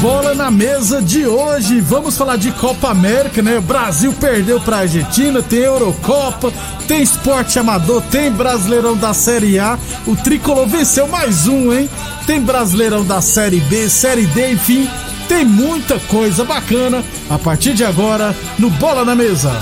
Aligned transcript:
Bola 0.00 0.34
na 0.34 0.50
Mesa 0.50 1.02
de 1.02 1.26
hoje, 1.26 1.78
vamos 1.80 2.16
falar 2.16 2.36
de 2.36 2.50
Copa 2.52 2.88
América, 2.88 3.42
né? 3.42 3.58
O 3.58 3.62
Brasil 3.62 4.14
perdeu 4.14 4.58
pra 4.58 4.78
Argentina, 4.78 5.42
tem 5.42 5.58
Eurocopa, 5.58 6.50
tem 6.88 7.02
esporte 7.02 7.58
amador, 7.58 8.02
tem 8.10 8.30
Brasileirão 8.30 8.96
da 8.96 9.12
Série 9.12 9.58
A. 9.58 9.78
O 10.06 10.16
Tricolor 10.16 10.66
venceu 10.66 11.06
mais 11.06 11.46
um, 11.46 11.70
hein? 11.70 11.88
Tem 12.26 12.40
Brasileirão 12.40 13.04
da 13.04 13.20
Série 13.20 13.60
B, 13.60 13.88
Série 13.90 14.26
D, 14.26 14.52
enfim 14.52 14.88
tem 15.28 15.44
muita 15.44 15.96
coisa 16.00 16.44
bacana 16.44 17.04
a 17.30 17.38
partir 17.38 17.72
de 17.72 17.84
agora 17.84 18.34
no 18.58 18.68
Bola 18.68 19.04
na 19.04 19.14
Mesa. 19.14 19.52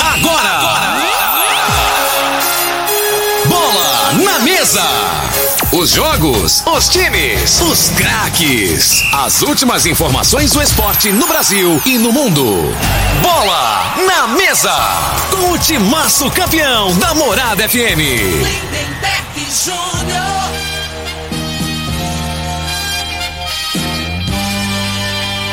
Agora! 0.00 0.48
agora. 0.48 1.08
Bola 3.46 4.12
na 4.24 4.38
Mesa! 4.38 5.47
Os 5.70 5.90
jogos, 5.90 6.62
os 6.66 6.88
times, 6.88 7.60
os 7.60 7.90
craques. 7.90 9.04
As 9.12 9.42
últimas 9.42 9.84
informações 9.84 10.50
do 10.52 10.62
esporte 10.62 11.12
no 11.12 11.26
Brasil 11.26 11.78
e 11.84 11.98
no 11.98 12.10
mundo. 12.10 12.74
Bola 13.20 13.94
na 14.06 14.28
Mesa! 14.28 14.74
Com 15.30 15.52
o 15.52 15.58
timaço 15.58 16.30
campeão 16.30 16.96
da 16.96 17.14
Morada 17.14 17.68
FM. 17.68 17.98
Lindenberg. 17.98 19.18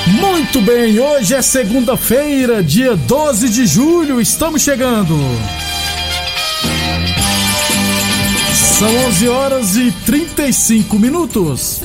Muito 0.08 0.62
bem, 0.62 0.98
hoje 0.98 1.36
é 1.36 1.42
segunda-feira, 1.42 2.64
dia 2.64 2.96
12 2.96 3.50
de 3.50 3.68
julho, 3.68 4.22
estamos 4.22 4.62
chegando. 4.62 5.20
São 8.78 8.94
11 9.08 9.30
horas 9.30 9.78
e 9.78 9.90
35 10.06 11.00
minutos. 11.00 11.82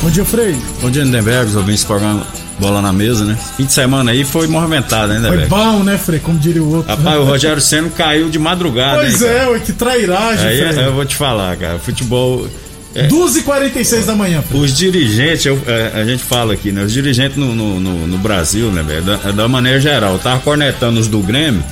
Bom 0.00 0.08
dia, 0.08 0.24
Frei. 0.24 0.56
Bom 0.80 0.90
dia, 0.90 1.04
Lindenberg, 1.04 1.50
os 1.50 1.56
ouvintes 1.56 1.84
programa 1.84 2.26
Bola 2.58 2.80
na 2.80 2.90
Mesa, 2.90 3.26
né? 3.26 3.38
Fim 3.58 3.66
de 3.66 3.72
semana 3.74 4.12
aí 4.12 4.24
foi 4.24 4.46
movimentado, 4.46 5.08
né, 5.08 5.16
Lindenberg? 5.16 5.48
Foi 5.50 5.58
bom, 5.58 5.82
né, 5.82 5.98
Frei? 5.98 6.20
Como 6.20 6.38
diria 6.38 6.62
o 6.62 6.76
outro. 6.76 6.90
Rapaz, 6.90 7.20
o 7.20 7.24
Rogério 7.24 7.60
Senna 7.60 7.90
caiu 7.90 8.30
de 8.30 8.38
madrugada. 8.38 8.96
Pois 8.96 9.20
hein, 9.20 9.28
é, 9.28 9.46
ué, 9.48 9.58
que 9.60 9.74
trairagem, 9.74 10.46
aí, 10.46 10.72
Frei. 10.72 10.86
Eu 10.86 10.94
vou 10.94 11.04
te 11.04 11.14
falar, 11.14 11.54
cara, 11.58 11.78
futebol 11.78 12.48
é. 12.94 13.08
12h46 13.08 14.06
da 14.06 14.14
manhã. 14.14 14.42
Pô. 14.50 14.56
Os 14.56 14.74
dirigentes, 14.74 15.44
eu, 15.44 15.62
a, 15.94 15.98
a, 15.98 16.04
gente 16.06 16.24
fala 16.24 16.54
aqui, 16.54 16.72
né? 16.72 16.82
Os 16.82 16.94
dirigentes 16.94 17.36
no, 17.36 17.54
no, 17.54 17.78
no, 17.78 18.06
no 18.06 18.16
Brasil, 18.16 18.72
né, 18.72 18.82
velho? 18.82 19.02
Da, 19.02 19.16
da, 19.32 19.46
maneira 19.48 19.78
geral. 19.78 20.14
Eu 20.14 20.18
tava 20.18 20.40
cornetando 20.40 20.98
os 20.98 21.08
do 21.08 21.20
Grêmio, 21.20 21.62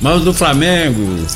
mas 0.00 0.16
os 0.16 0.24
do 0.24 0.32
Flamengo, 0.32 1.26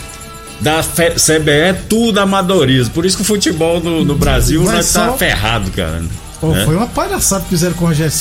da 0.61 0.83
CBE, 0.83 1.85
tudo 1.89 2.19
amadorismo. 2.19 2.93
Por 2.93 3.07
isso 3.07 3.17
que 3.17 3.23
o 3.23 3.27
futebol 3.27 3.81
no, 3.81 4.05
no 4.05 4.15
Brasil 4.15 4.65
vai 4.65 4.81
estar 4.81 5.09
tá 5.09 5.17
ferrado, 5.17 5.71
cara. 5.71 6.03
Pô, 6.41 6.55
é? 6.55 6.65
Foi 6.65 6.77
uma 6.77 6.87
palhaçada 6.87 7.45
que 7.45 7.51
fizeram 7.51 7.75
com 7.75 7.85
o 7.85 7.89
Rogério 7.89 8.13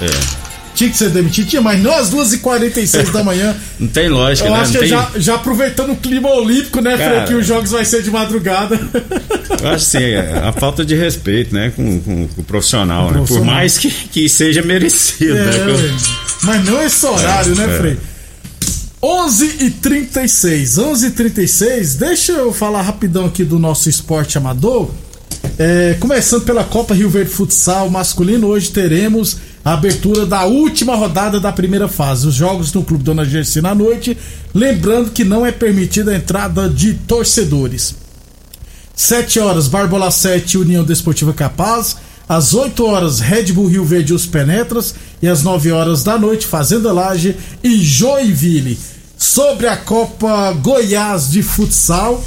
É 0.00 0.52
tinha 0.74 0.90
que 0.90 0.96
ser 0.96 1.10
demitido, 1.10 1.48
tinha, 1.48 1.62
mas 1.62 1.80
não 1.82 1.94
às 1.94 2.10
2h46 2.10 3.10
da 3.10 3.22
manhã. 3.22 3.54
Não 3.78 3.88
tem 3.88 4.08
lógica, 4.08 4.48
eu 4.48 4.52
né? 4.52 4.60
acho 4.60 4.72
não 4.72 4.80
que 4.80 4.86
tem... 4.86 4.88
já, 4.88 5.10
já 5.16 5.34
aproveitando 5.34 5.90
o 5.90 5.96
clima 5.96 6.30
olímpico, 6.30 6.80
né, 6.80 6.96
Cara, 6.96 7.10
Fred, 7.10 7.26
que 7.26 7.34
os 7.34 7.46
jogos 7.46 7.72
vai 7.72 7.84
ser 7.84 8.00
de 8.00 8.12
madrugada. 8.12 8.78
Eu 9.60 9.68
acho 9.70 9.84
sim, 9.84 9.98
é 9.98 10.40
a 10.44 10.52
falta 10.52 10.84
de 10.84 10.94
respeito, 10.94 11.52
né, 11.52 11.72
com, 11.74 12.00
com, 12.00 12.28
com 12.28 12.40
o 12.40 12.44
profissional, 12.44 13.06
o 13.06 13.10
né? 13.10 13.12
Profissional. 13.14 13.44
Por 13.44 13.54
mais 13.54 13.76
que, 13.76 13.90
que 13.90 14.28
seja 14.28 14.62
merecido, 14.62 15.36
é, 15.36 15.44
né? 15.44 15.96
Mas 16.44 16.64
não 16.64 16.80
esse 16.80 17.04
horário, 17.04 17.56
né, 17.56 17.64
é, 17.64 17.66
né, 17.66 17.78
Frei? 17.78 17.98
11 19.04 19.56
e 19.64 19.70
36 19.70 20.78
11 20.78 21.06
e 21.08 21.10
36 21.10 21.96
deixa 21.96 22.32
eu 22.34 22.52
falar 22.52 22.82
rapidão 22.82 23.26
aqui 23.26 23.44
do 23.44 23.58
nosso 23.58 23.88
esporte 23.88 24.38
amador. 24.38 24.90
É, 25.58 25.96
começando 25.98 26.44
pela 26.44 26.62
Copa 26.62 26.94
Rio 26.94 27.10
Verde 27.10 27.32
Futsal 27.32 27.90
masculino, 27.90 28.46
hoje 28.46 28.70
teremos 28.70 29.38
a 29.64 29.72
abertura 29.72 30.24
da 30.24 30.44
última 30.44 30.94
rodada 30.94 31.40
da 31.40 31.50
primeira 31.50 31.88
fase. 31.88 32.28
Os 32.28 32.34
jogos 32.36 32.72
no 32.72 32.84
Clube 32.84 33.02
Dona 33.02 33.24
Gersi 33.24 33.60
na 33.60 33.74
noite. 33.74 34.16
Lembrando 34.54 35.10
que 35.10 35.24
não 35.24 35.44
é 35.44 35.50
permitida 35.50 36.12
a 36.12 36.16
entrada 36.16 36.68
de 36.68 36.94
torcedores. 36.94 37.96
7 38.94 39.40
horas, 39.40 39.66
Barbola 39.66 40.12
7, 40.12 40.58
União 40.58 40.84
Desportiva 40.84 41.32
Capaz. 41.32 41.96
Às 42.32 42.54
8 42.54 42.86
horas, 42.86 43.20
Red 43.20 43.52
Bull 43.52 43.66
Rio 43.66 43.84
Verde 43.84 44.14
Os 44.14 44.24
Penetras. 44.24 44.94
E 45.20 45.28
às 45.28 45.42
9 45.42 45.70
horas 45.70 46.02
da 46.02 46.18
noite, 46.18 46.46
Fazenda 46.46 46.90
Laje 46.90 47.36
e 47.62 47.76
Joinville. 47.78 48.78
Sobre 49.18 49.66
a 49.66 49.76
Copa 49.76 50.50
Goiás 50.54 51.30
de 51.30 51.42
Futsal. 51.42 52.24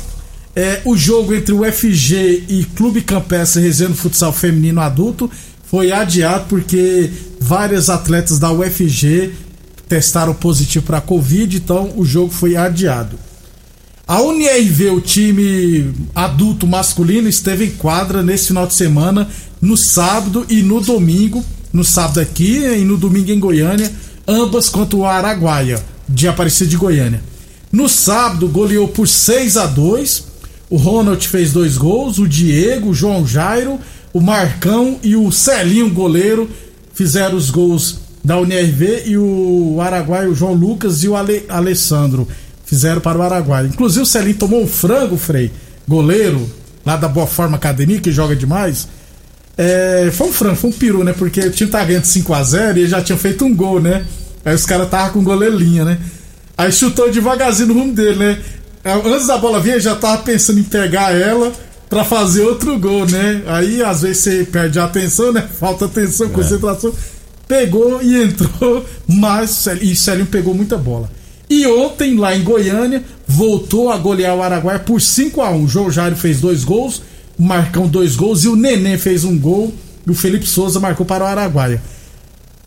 É, 0.56 0.80
o 0.86 0.96
jogo 0.96 1.34
entre 1.34 1.56
o 1.56 1.64
FG 1.64 2.44
e 2.48 2.68
Clube 2.76 3.02
Campestre 3.02 3.64
Resendo 3.64 3.96
Futsal 3.96 4.32
Feminino 4.32 4.80
Adulto 4.80 5.30
foi 5.66 5.92
adiado 5.92 6.46
porque 6.50 7.10
várias 7.40 7.90
atletas 7.90 8.38
da 8.38 8.52
UFG 8.52 9.32
testaram 9.90 10.36
positivo 10.36 10.86
para 10.86 11.02
Covid, 11.02 11.58
então 11.58 11.94
o 11.98 12.06
jogo 12.06 12.32
foi 12.32 12.56
adiado. 12.56 13.18
A 14.08 14.22
UNIRV, 14.22 14.90
o 14.92 15.02
time 15.02 15.92
adulto 16.14 16.68
masculino, 16.68 17.28
esteve 17.28 17.66
em 17.66 17.72
quadra 17.72 18.22
nesse 18.22 18.50
final 18.50 18.68
de 18.68 18.76
semana, 18.76 19.28
no 19.66 19.76
sábado 19.76 20.46
e 20.50 20.62
no 20.62 20.80
domingo. 20.80 21.44
No 21.74 21.84
sábado 21.84 22.22
aqui 22.22 22.60
e 22.60 22.86
no 22.86 22.96
domingo 22.96 23.32
em 23.32 23.40
Goiânia, 23.40 23.92
ambas 24.26 24.70
contra 24.70 24.96
o 24.96 25.06
Araguaia, 25.06 25.84
de 26.08 26.26
Aparecida 26.26 26.70
de 26.70 26.78
Goiânia. 26.78 27.22
No 27.70 27.90
sábado, 27.90 28.48
goleou 28.48 28.88
por 28.88 29.10
6 29.10 29.58
a 29.58 29.66
2 29.66 30.24
O 30.70 30.78
Ronald 30.78 31.28
fez 31.28 31.52
dois 31.52 31.76
gols, 31.76 32.18
o 32.18 32.28
Diego, 32.28 32.92
o 32.92 32.94
João 32.94 33.28
Jairo 33.28 33.78
o 34.16 34.22
Marcão 34.22 34.98
e 35.04 35.14
o 35.14 35.30
Celinho, 35.30 35.90
goleiro, 35.90 36.50
fizeram 36.94 37.36
os 37.36 37.50
gols 37.50 38.00
da 38.24 38.40
UNRV 38.40 39.04
e 39.08 39.18
o 39.18 39.78
Araguai, 39.82 40.26
o 40.26 40.34
João 40.34 40.54
Lucas 40.54 41.04
e 41.04 41.10
o 41.10 41.18
Ale, 41.18 41.44
Alessandro 41.50 42.26
fizeram 42.64 43.02
para 43.02 43.20
o 43.20 43.22
Araguai. 43.22 43.66
Inclusive 43.66 44.04
o 44.04 44.06
Celinho 44.06 44.38
tomou 44.38 44.64
um 44.64 44.68
frango, 44.68 45.18
Frei, 45.18 45.52
goleiro, 45.86 46.50
lá 46.86 46.96
da 46.96 47.10
Boa 47.10 47.28
Forma 47.28 47.58
Academia, 47.58 48.00
que 48.00 48.10
joga 48.10 48.38
demais. 48.38 48.88
É, 49.58 50.10
foi 50.12 50.28
um 50.28 50.34
frango, 50.34 50.56
foi 50.56 50.70
um 50.70 50.74
peru, 50.74 51.04
né? 51.04 51.14
Porque 51.18 51.40
o 51.40 51.52
time 51.52 51.70
tá 51.70 51.84
ganhando 51.84 52.04
5x0 52.04 52.76
e 52.76 52.80
ele 52.80 52.88
já 52.88 53.02
tinha 53.02 53.18
feito 53.18 53.46
um 53.46 53.56
gol, 53.56 53.80
né? 53.80 54.06
Aí 54.44 54.54
os 54.54 54.66
caras 54.66 54.86
estavam 54.86 55.14
com 55.14 55.24
goleirinha, 55.24 55.86
né? 55.86 55.98
Aí 56.58 56.72
chutou 56.72 57.12
devagarzinho 57.12 57.70
no 57.70 57.74
rumo 57.74 57.94
dele, 57.94 58.18
né? 58.18 58.40
Antes 59.06 59.28
da 59.28 59.38
bola 59.38 59.60
vir, 59.60 59.82
já 59.82 59.96
tava 59.96 60.22
pensando 60.22 60.60
em 60.60 60.64
pegar 60.64 61.12
ela 61.14 61.52
para 61.90 62.04
fazer 62.04 62.42
outro 62.42 62.78
gol, 62.78 63.06
né? 63.06 63.42
Aí 63.48 63.82
às 63.82 64.02
vezes 64.02 64.18
você 64.18 64.44
perde 64.44 64.80
a 64.80 64.86
atenção, 64.86 65.32
né? 65.32 65.48
Falta 65.60 65.86
atenção, 65.86 66.28
é. 66.28 66.30
concentração. 66.30 66.94
Pegou 67.48 68.02
e 68.02 68.24
entrou, 68.24 68.86
mas 69.08 69.68
e 69.82 69.96
Celinho 69.96 70.26
pegou 70.26 70.54
muita 70.54 70.78
bola. 70.78 71.10
E 71.50 71.66
ontem, 71.68 72.18
lá 72.18 72.36
em 72.36 72.44
Goiânia, 72.44 73.04
voltou 73.28 73.92
a 73.92 73.98
golear 73.98 74.36
o 74.36 74.42
Araguaia 74.42 74.80
por 74.80 75.00
5 75.00 75.42
a 75.42 75.52
1 75.52 75.64
O 75.64 75.68
João 75.68 75.92
Jairo 75.92 76.16
fez 76.16 76.42
dois 76.42 76.64
gols, 76.64 77.04
o 77.38 77.44
Marcão 77.44 77.88
dois 77.88 78.16
gols 78.16 78.44
e 78.44 78.48
o 78.48 78.56
Neném 78.56 78.98
fez 78.98 79.24
um 79.24 79.38
gol. 79.38 79.74
E 80.06 80.12
o 80.12 80.14
Felipe 80.14 80.46
Souza 80.46 80.80
marcou 80.80 81.06
para 81.06 81.24
o 81.24 81.28
Araguaia. 81.28 81.82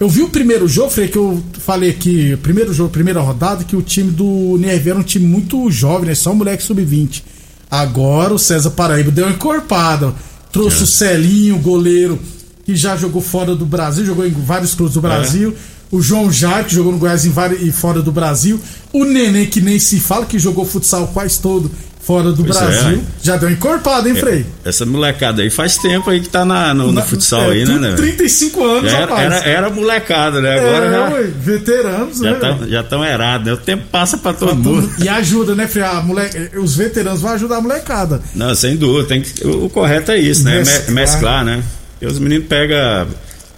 Eu 0.00 0.08
vi 0.08 0.22
o 0.22 0.28
primeiro 0.28 0.68
jogo, 0.68 0.90
Frei, 0.90 1.08
que 1.08 1.18
eu 1.18 1.42
falei 1.58 1.90
aqui, 1.90 2.36
primeiro 2.36 2.72
jogo, 2.72 2.90
primeira 2.90 3.20
rodada, 3.20 3.64
que 3.64 3.74
o 3.74 3.82
time 3.82 4.12
do 4.12 4.56
Nerve 4.58 4.90
era 4.90 4.98
um 4.98 5.02
time 5.02 5.26
muito 5.26 5.68
jovem, 5.70 6.06
né? 6.06 6.14
Só 6.14 6.30
um 6.30 6.36
moleque 6.36 6.62
sub-20. 6.62 7.22
Agora 7.68 8.32
o 8.32 8.38
César 8.38 8.70
Paraíba 8.70 9.10
deu 9.10 9.26
uma 9.26 9.34
encorpada. 9.34 10.14
Trouxe 10.52 10.80
é. 10.80 10.82
o 10.84 10.86
Celinho, 10.86 11.58
goleiro, 11.58 12.18
que 12.64 12.76
já 12.76 12.96
jogou 12.96 13.20
fora 13.20 13.56
do 13.56 13.66
Brasil, 13.66 14.06
jogou 14.06 14.24
em 14.24 14.30
vários 14.30 14.72
clubes 14.74 14.94
do 14.94 15.00
Brasil. 15.00 15.54
É. 15.56 15.78
O 15.90 16.00
João 16.00 16.30
Jair, 16.30 16.66
que 16.66 16.74
jogou 16.74 16.92
no 16.92 16.98
Goiás 16.98 17.24
em 17.24 17.30
vários, 17.30 17.62
e 17.62 17.72
fora 17.72 18.00
do 18.00 18.12
Brasil. 18.12 18.60
O 18.92 19.04
Nenê, 19.04 19.46
que 19.46 19.60
nem 19.60 19.80
se 19.80 19.98
fala, 19.98 20.26
que 20.26 20.38
jogou 20.38 20.64
futsal 20.64 21.08
quase 21.08 21.40
todo 21.40 21.70
fora 22.08 22.32
do 22.32 22.42
pois 22.42 22.56
é, 22.56 22.60
Brasil. 22.60 22.98
É. 22.98 23.00
Já 23.22 23.36
deu 23.36 23.50
encorpada, 23.50 24.08
hein, 24.08 24.16
é, 24.16 24.18
Frei? 24.18 24.46
Essa 24.64 24.86
molecada 24.86 25.42
aí 25.42 25.50
faz 25.50 25.76
tempo 25.76 26.08
aí 26.08 26.20
que 26.22 26.28
tá 26.30 26.42
na, 26.42 26.72
no, 26.72 26.90
no 26.90 27.02
futsal 27.02 27.52
é, 27.52 27.56
aí, 27.56 27.66
né, 27.66 27.74
né? 27.74 27.92
35 27.96 28.64
anos, 28.64 28.90
já 28.90 29.00
era, 29.00 29.20
era, 29.20 29.36
era, 29.36 29.70
molecada, 29.70 30.40
né? 30.40 30.58
Agora 30.58 30.86
é, 30.86 30.90
já. 30.90 31.08
Ué, 31.10 31.22
veteranos, 31.38 32.18
já 32.18 32.30
né? 32.30 32.38
Tão, 32.40 32.66
já 32.66 32.80
estão 32.80 33.04
erados, 33.04 33.46
né? 33.46 33.52
O 33.52 33.58
tempo 33.58 33.84
passa 33.92 34.16
pra 34.16 34.32
todo 34.32 34.48
pra 34.48 34.54
mundo. 34.54 34.90
E 34.98 35.06
ajuda, 35.06 35.54
né, 35.54 35.66
Frei? 35.66 35.84
A 35.84 36.00
moleque, 36.00 36.56
os 36.56 36.74
veteranos 36.74 37.20
vão 37.20 37.32
ajudar 37.32 37.58
a 37.58 37.60
molecada. 37.60 38.22
Não, 38.34 38.54
sem 38.54 38.74
dúvida. 38.74 39.06
Tem 39.06 39.20
que, 39.20 39.46
o, 39.46 39.66
o 39.66 39.68
correto 39.68 40.10
é 40.10 40.18
isso, 40.18 40.44
né? 40.44 40.60
Mesclar, 40.60 40.94
Mesclar 40.94 41.44
né? 41.44 41.62
E 42.00 42.06
os 42.06 42.18
meninos 42.18 42.46
pegam 42.48 43.06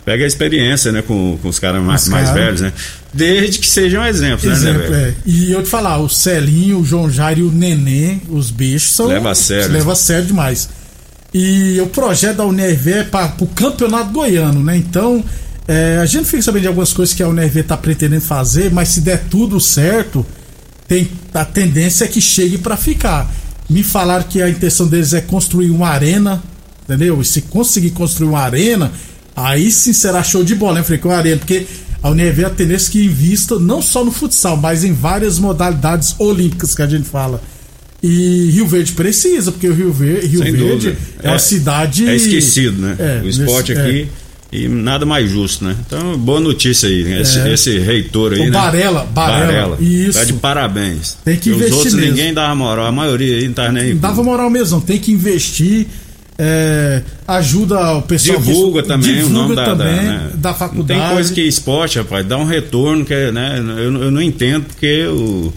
pega 0.04 0.24
a 0.24 0.26
experiência, 0.26 0.90
né, 0.90 1.02
com, 1.02 1.38
com 1.40 1.48
os 1.48 1.58
caras 1.58 1.80
mais, 1.80 2.08
mais 2.08 2.30
velhos, 2.30 2.62
né? 2.62 2.72
Desde 3.12 3.58
que 3.58 3.66
sejam 3.66 4.06
exemplos, 4.06 4.44
né, 4.44 4.52
Exemplo, 4.52 4.82
né, 4.82 4.88
velho? 4.88 5.06
É. 5.08 5.14
E 5.26 5.50
eu 5.50 5.62
te 5.62 5.68
falar, 5.68 5.98
o 5.98 6.08
Celinho, 6.08 6.78
o 6.78 6.84
João 6.84 7.10
Jair 7.10 7.38
e 7.38 7.42
o 7.42 7.50
Nenê, 7.50 8.18
os 8.28 8.50
bichos 8.50 8.92
são. 8.92 9.06
Leva 9.06 9.30
a 9.30 9.34
sério. 9.34 9.72
Leva 9.72 9.92
a 9.92 9.96
sério 9.96 10.26
demais. 10.26 10.68
E 11.34 11.80
o 11.80 11.86
projeto 11.86 12.38
da 12.38 12.46
UNRV 12.46 12.92
é 12.92 13.04
para 13.04 13.34
o 13.40 13.46
campeonato 13.46 14.10
goiano, 14.10 14.62
né? 14.62 14.76
Então, 14.76 15.24
é, 15.66 15.98
a 15.98 16.06
gente 16.06 16.24
fica 16.24 16.42
sabendo 16.42 16.62
de 16.62 16.68
algumas 16.68 16.92
coisas 16.92 17.14
que 17.14 17.22
a 17.22 17.28
UNRV 17.28 17.60
está 17.60 17.76
pretendendo 17.76 18.22
fazer, 18.22 18.70
mas 18.72 18.88
se 18.88 19.00
der 19.00 19.24
tudo 19.30 19.60
certo, 19.60 20.24
tem, 20.88 21.08
a 21.34 21.44
tendência 21.44 22.04
é 22.04 22.08
que 22.08 22.20
chegue 22.20 22.58
para 22.58 22.76
ficar. 22.76 23.32
Me 23.68 23.82
falaram 23.82 24.24
que 24.24 24.42
a 24.42 24.48
intenção 24.48 24.86
deles 24.86 25.14
é 25.14 25.20
construir 25.20 25.70
uma 25.70 25.88
arena, 25.88 26.42
entendeu? 26.84 27.20
E 27.20 27.24
se 27.24 27.42
conseguir 27.42 27.90
construir 27.90 28.28
uma 28.28 28.40
arena, 28.40 28.90
Aí 29.42 29.70
sim 29.70 29.92
será 29.92 30.22
show 30.22 30.44
de 30.44 30.54
bola, 30.54 30.74
né, 30.74 30.82
Frei? 30.82 30.98
Com 30.98 31.10
a 31.10 31.16
Arena, 31.16 31.38
porque 31.38 31.66
a 32.02 32.10
Univer 32.10 32.46
a 32.46 32.50
tendência 32.50 32.90
que 32.90 33.04
invista 33.04 33.58
não 33.58 33.82
só 33.82 34.04
no 34.04 34.10
futsal, 34.10 34.56
mas 34.56 34.84
em 34.84 34.92
várias 34.92 35.38
modalidades 35.38 36.14
olímpicas 36.18 36.74
que 36.74 36.82
a 36.82 36.86
gente 36.86 37.08
fala. 37.08 37.42
E 38.02 38.50
Rio 38.52 38.66
Verde 38.66 38.92
precisa, 38.92 39.52
porque 39.52 39.68
o 39.68 39.74
Rio 39.74 39.92
Verde, 39.92 40.26
Rio 40.26 40.40
Verde 40.40 40.96
é, 41.22 41.26
é, 41.26 41.30
uma 41.30 41.38
cidade. 41.38 42.08
É 42.08 42.16
esquecido, 42.16 42.80
né? 42.80 42.96
É, 42.98 43.22
o 43.22 43.28
esporte 43.28 43.74
nesse, 43.74 43.86
aqui. 43.86 44.08
É. 44.26 44.30
E 44.52 44.68
nada 44.68 45.04
mais 45.04 45.30
justo, 45.30 45.64
né? 45.64 45.76
Então, 45.86 46.18
boa 46.18 46.40
notícia 46.40 46.88
aí. 46.88 47.20
Esse, 47.20 47.38
é. 47.38 47.52
esse 47.52 47.78
reitor 47.78 48.32
aí. 48.32 48.40
O 48.40 48.44
né? 48.44 48.50
Barela, 48.50 49.04
Barela. 49.04 49.46
Barela. 49.46 49.76
Isso. 49.80 50.18
Tá 50.18 50.24
de 50.24 50.32
parabéns. 50.32 51.18
Tem 51.24 51.36
que 51.36 51.50
investir. 51.50 51.72
Os 51.72 51.76
outros 51.76 51.94
mesmo. 51.94 52.10
ninguém 52.10 52.34
dava 52.34 52.54
moral. 52.54 52.86
A 52.86 52.92
maioria 52.92 53.36
aí 53.36 53.46
não 53.46 53.54
tá 53.54 53.70
nem. 53.70 53.90
Não 53.90 54.00
dava 54.00 54.22
moral 54.22 54.48
mesmo. 54.48 54.80
Tem 54.80 54.98
que 54.98 55.12
investir 55.12 55.86
é, 56.42 57.02
ajuda 57.28 57.96
o 57.96 58.02
pessoal. 58.02 58.40
Divulga 58.40 58.82
que, 58.82 58.88
também 58.88 59.14
divulga 59.16 59.34
o 59.34 59.42
nome 59.42 59.56
da, 59.56 59.64
também, 59.66 59.94
da, 59.94 60.02
né? 60.02 60.30
da 60.34 60.54
faculdade. 60.54 60.98
Não 60.98 61.06
tem 61.06 61.14
coisa 61.14 61.34
que 61.34 61.42
esporte, 61.42 61.98
rapaz, 61.98 62.26
dá 62.26 62.38
um 62.38 62.46
retorno, 62.46 63.04
que, 63.04 63.12
é, 63.12 63.30
né? 63.30 63.58
Eu, 63.58 64.04
eu 64.04 64.10
não 64.10 64.22
entendo 64.22 64.64
porque 64.64 65.04
o, 65.06 65.52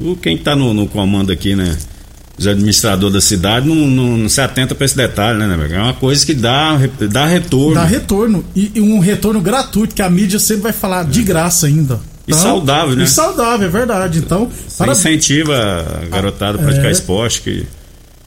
o 0.00 0.16
quem 0.16 0.36
está 0.36 0.56
no, 0.56 0.72
no, 0.72 0.86
comando 0.86 1.30
aqui, 1.30 1.54
né? 1.54 1.76
Os 2.38 2.46
administradores 2.46 3.12
da 3.12 3.20
cidade 3.20 3.68
não, 3.68 3.74
não, 3.74 4.16
não 4.16 4.28
se 4.28 4.40
atenta 4.40 4.74
para 4.74 4.86
esse 4.86 4.96
detalhe, 4.96 5.38
né, 5.38 5.68
É 5.70 5.78
uma 5.78 5.92
coisa 5.92 6.24
que 6.24 6.32
dá, 6.32 6.78
dá 7.10 7.26
retorno. 7.26 7.74
Dá 7.74 7.84
retorno. 7.84 8.42
E, 8.56 8.72
e, 8.74 8.80
um 8.80 9.00
retorno 9.00 9.38
gratuito, 9.38 9.94
que 9.94 10.00
a 10.00 10.08
mídia 10.08 10.38
sempre 10.38 10.62
vai 10.62 10.72
falar 10.72 11.04
de 11.04 11.22
graça 11.22 11.66
ainda. 11.66 12.00
Então, 12.26 12.38
e 12.38 12.42
saudável, 12.42 12.96
né? 12.96 13.04
E 13.04 13.06
saudável, 13.06 13.68
é 13.68 13.70
verdade. 13.70 14.18
Então, 14.18 14.50
para... 14.78 14.92
incentiva 14.92 15.54
a 16.02 16.08
garotada 16.08 16.58
a 16.58 16.62
praticar 16.62 16.86
é... 16.86 16.92
esporte 16.92 17.42
que 17.42 17.66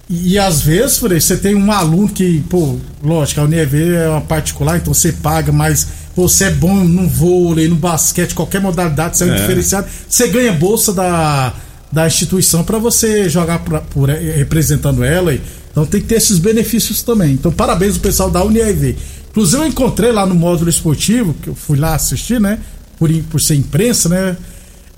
e, 0.10 0.38
às 0.38 0.62
vezes, 0.62 0.98
Frei, 0.98 1.20
você 1.20 1.36
tem 1.36 1.56
um 1.56 1.72
aluno 1.72 2.08
que, 2.08 2.44
pô, 2.50 2.78
lógico, 3.04 3.42
a 3.42 3.44
UNEV 3.44 3.96
é 3.96 4.08
uma 4.08 4.22
particular, 4.22 4.78
então 4.78 4.94
você 4.94 5.12
paga, 5.12 5.52
mas 5.52 5.88
você 6.16 6.46
é 6.46 6.52
bom 6.52 6.76
no 6.76 7.08
vôlei, 7.10 7.68
no 7.68 7.76
basquete, 7.76 8.36
qualquer 8.36 8.62
modalidade, 8.62 9.18
você 9.18 9.24
é 9.24 9.28
um 9.28 9.34
é. 9.34 9.36
diferenciado, 9.36 9.88
você 10.08 10.28
ganha 10.28 10.54
bolsa 10.54 10.94
da, 10.94 11.54
da 11.92 12.06
instituição 12.06 12.64
para 12.64 12.78
você 12.78 13.28
jogar 13.28 13.60
pra, 13.60 13.82
por, 13.82 14.10
representando 14.10 15.04
ela. 15.04 15.36
Então 15.72 15.86
tem 15.86 16.00
que 16.00 16.08
ter 16.08 16.16
esses 16.16 16.38
benefícios 16.38 17.02
também. 17.02 17.34
Então, 17.34 17.52
parabéns 17.52 17.96
ao 17.96 18.02
pessoal 18.02 18.30
da 18.30 18.44
UNIV. 18.44 18.96
Inclusive, 19.32 19.64
eu 19.64 19.68
encontrei 19.68 20.12
lá 20.12 20.26
no 20.26 20.36
módulo 20.36 20.70
esportivo, 20.70 21.34
que 21.34 21.50
eu 21.50 21.56
fui 21.56 21.78
lá 21.78 21.96
assistir, 21.96 22.40
né? 22.40 22.60
Por, 22.98 23.12
por 23.24 23.42
ser 23.42 23.56
imprensa, 23.56 24.08
né? 24.08 24.38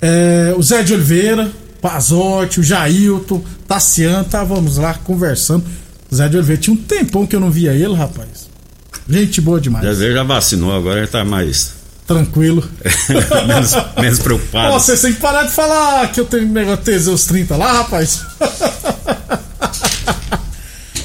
É, 0.02 0.54
o 0.56 0.62
Zé 0.62 0.84
de 0.84 0.94
Oliveira, 0.94 1.50
Pazotti, 1.82 2.60
o 2.60 2.64
Jailton, 2.64 3.44
Tassiano, 3.68 4.26
estávamos 4.26 4.78
lá 4.78 4.94
conversando. 4.94 5.64
Zé 6.14 6.28
de 6.28 6.38
Oliveira, 6.38 6.62
tinha 6.62 6.74
um 6.74 6.78
tempão 6.78 7.26
que 7.28 7.36
eu 7.36 7.40
não 7.40 7.52
via 7.52 7.74
ele, 7.74 7.94
rapaz. 7.94 8.48
Gente 9.10 9.42
boa 9.42 9.60
demais. 9.60 9.98
Zé 9.98 10.14
já 10.14 10.24
vacinou, 10.24 10.76
agora 10.76 11.00
ele 11.00 11.08
tá 11.08 11.24
mais. 11.26 11.74
Tranquilo. 12.06 12.64
menos, 13.48 13.74
menos 14.00 14.20
preocupado. 14.20 14.74
Pô, 14.74 14.80
você 14.80 14.96
tem 14.96 15.14
que 15.14 15.20
parar 15.20 15.44
de 15.44 15.52
falar 15.52 16.12
que 16.12 16.22
eu 16.22 16.26
tenho 16.26 16.48
negócio 16.48 16.84
Teseus 16.84 17.26
30 17.26 17.58
lá, 17.58 17.74
rapaz. 17.74 18.22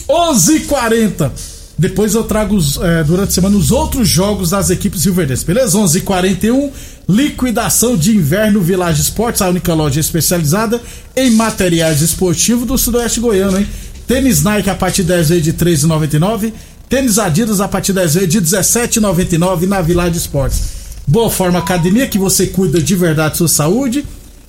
11:40 0.08 1.51
Depois 1.82 2.14
eu 2.14 2.22
trago 2.22 2.56
é, 2.80 3.02
durante 3.02 3.30
a 3.30 3.32
semana 3.32 3.56
os 3.56 3.72
outros 3.72 4.08
jogos 4.08 4.50
das 4.50 4.70
equipes 4.70 5.04
rioverdenses, 5.04 5.42
beleza? 5.42 5.76
11:41 5.76 6.70
Liquidação 7.08 7.96
de 7.96 8.16
inverno 8.16 8.60
Village 8.60 9.00
Esportes, 9.00 9.42
a 9.42 9.48
única 9.48 9.74
loja 9.74 9.98
especializada 9.98 10.80
em 11.16 11.32
materiais 11.32 12.00
esportivos 12.00 12.68
do 12.68 12.78
Sudoeste 12.78 13.18
Goiano, 13.18 13.58
hein? 13.58 13.66
Tênis 14.06 14.44
Nike 14.44 14.70
a 14.70 14.76
partir 14.76 15.02
de 15.02 15.08
10 15.08 15.28
vezes 15.30 15.44
de 15.44 15.52
3,99. 15.54 16.52
Tênis 16.88 17.18
Adidas 17.18 17.60
a 17.60 17.66
partir 17.66 17.92
de 17.92 17.98
10 17.98 18.14
vezes 18.14 18.28
de 18.28 18.40
17,99 18.40 19.66
na 19.66 19.82
Village 19.82 20.18
Esportes. 20.18 20.60
Boa 21.04 21.28
Forma 21.28 21.58
Academia, 21.58 22.06
que 22.06 22.16
você 22.16 22.46
cuida 22.46 22.80
de 22.80 22.94
verdade 22.94 23.38
sua 23.38 23.48
saúde. 23.48 24.04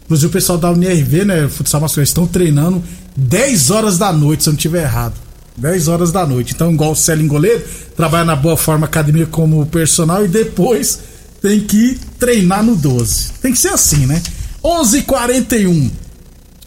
Inclusive 0.06 0.28
o 0.28 0.32
pessoal 0.32 0.60
da 0.60 0.70
UNRV, 0.70 1.26
né? 1.26 1.50
Futsal 1.50 1.82
masculino, 1.82 2.04
estão 2.04 2.28
treinando 2.28 2.84
10 3.18 3.72
horas 3.72 3.98
da 3.98 4.14
noite, 4.14 4.44
se 4.44 4.50
eu 4.50 4.52
não 4.52 4.58
estiver 4.58 4.84
errado. 4.84 5.16
10 5.58 5.88
horas 5.88 6.12
da 6.12 6.26
noite. 6.26 6.54
Então, 6.54 6.72
igual 6.72 6.92
o 6.92 6.96
Celinho 6.96 7.30
Goleiro, 7.30 7.64
trabalha 7.96 8.26
na 8.26 8.36
Boa 8.36 8.58
Forma 8.58 8.86
Academia 8.86 9.26
como 9.26 9.66
personal 9.66 10.26
e 10.26 10.28
depois 10.28 11.00
tem 11.42 11.60
que 11.60 12.00
treinar 12.18 12.64
no 12.64 12.76
12. 12.76 13.34
Tem 13.42 13.52
que 13.52 13.60
ser 13.60 13.70
assim, 13.70 14.06
né? 14.06 14.22
11:41. 14.64 15.92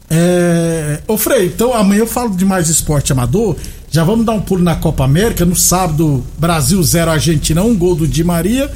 É... 0.08 1.00
Ô 1.08 1.16
Frei, 1.16 1.46
então 1.46 1.74
amanhã 1.74 2.00
eu 2.00 2.06
falo 2.06 2.36
de 2.36 2.44
mais 2.44 2.68
esporte 2.68 3.10
amador. 3.10 3.56
Já 3.90 4.04
vamos 4.04 4.26
dar 4.26 4.32
um 4.32 4.40
pulo 4.40 4.62
na 4.62 4.76
Copa 4.76 5.04
América. 5.04 5.44
No 5.44 5.56
sábado, 5.56 6.24
Brasil 6.38 6.82
0, 6.82 7.10
Argentina 7.10 7.62
1, 7.62 7.66
um 7.66 7.76
gol 7.76 7.96
do 7.96 8.06
Di 8.06 8.22
Maria. 8.22 8.70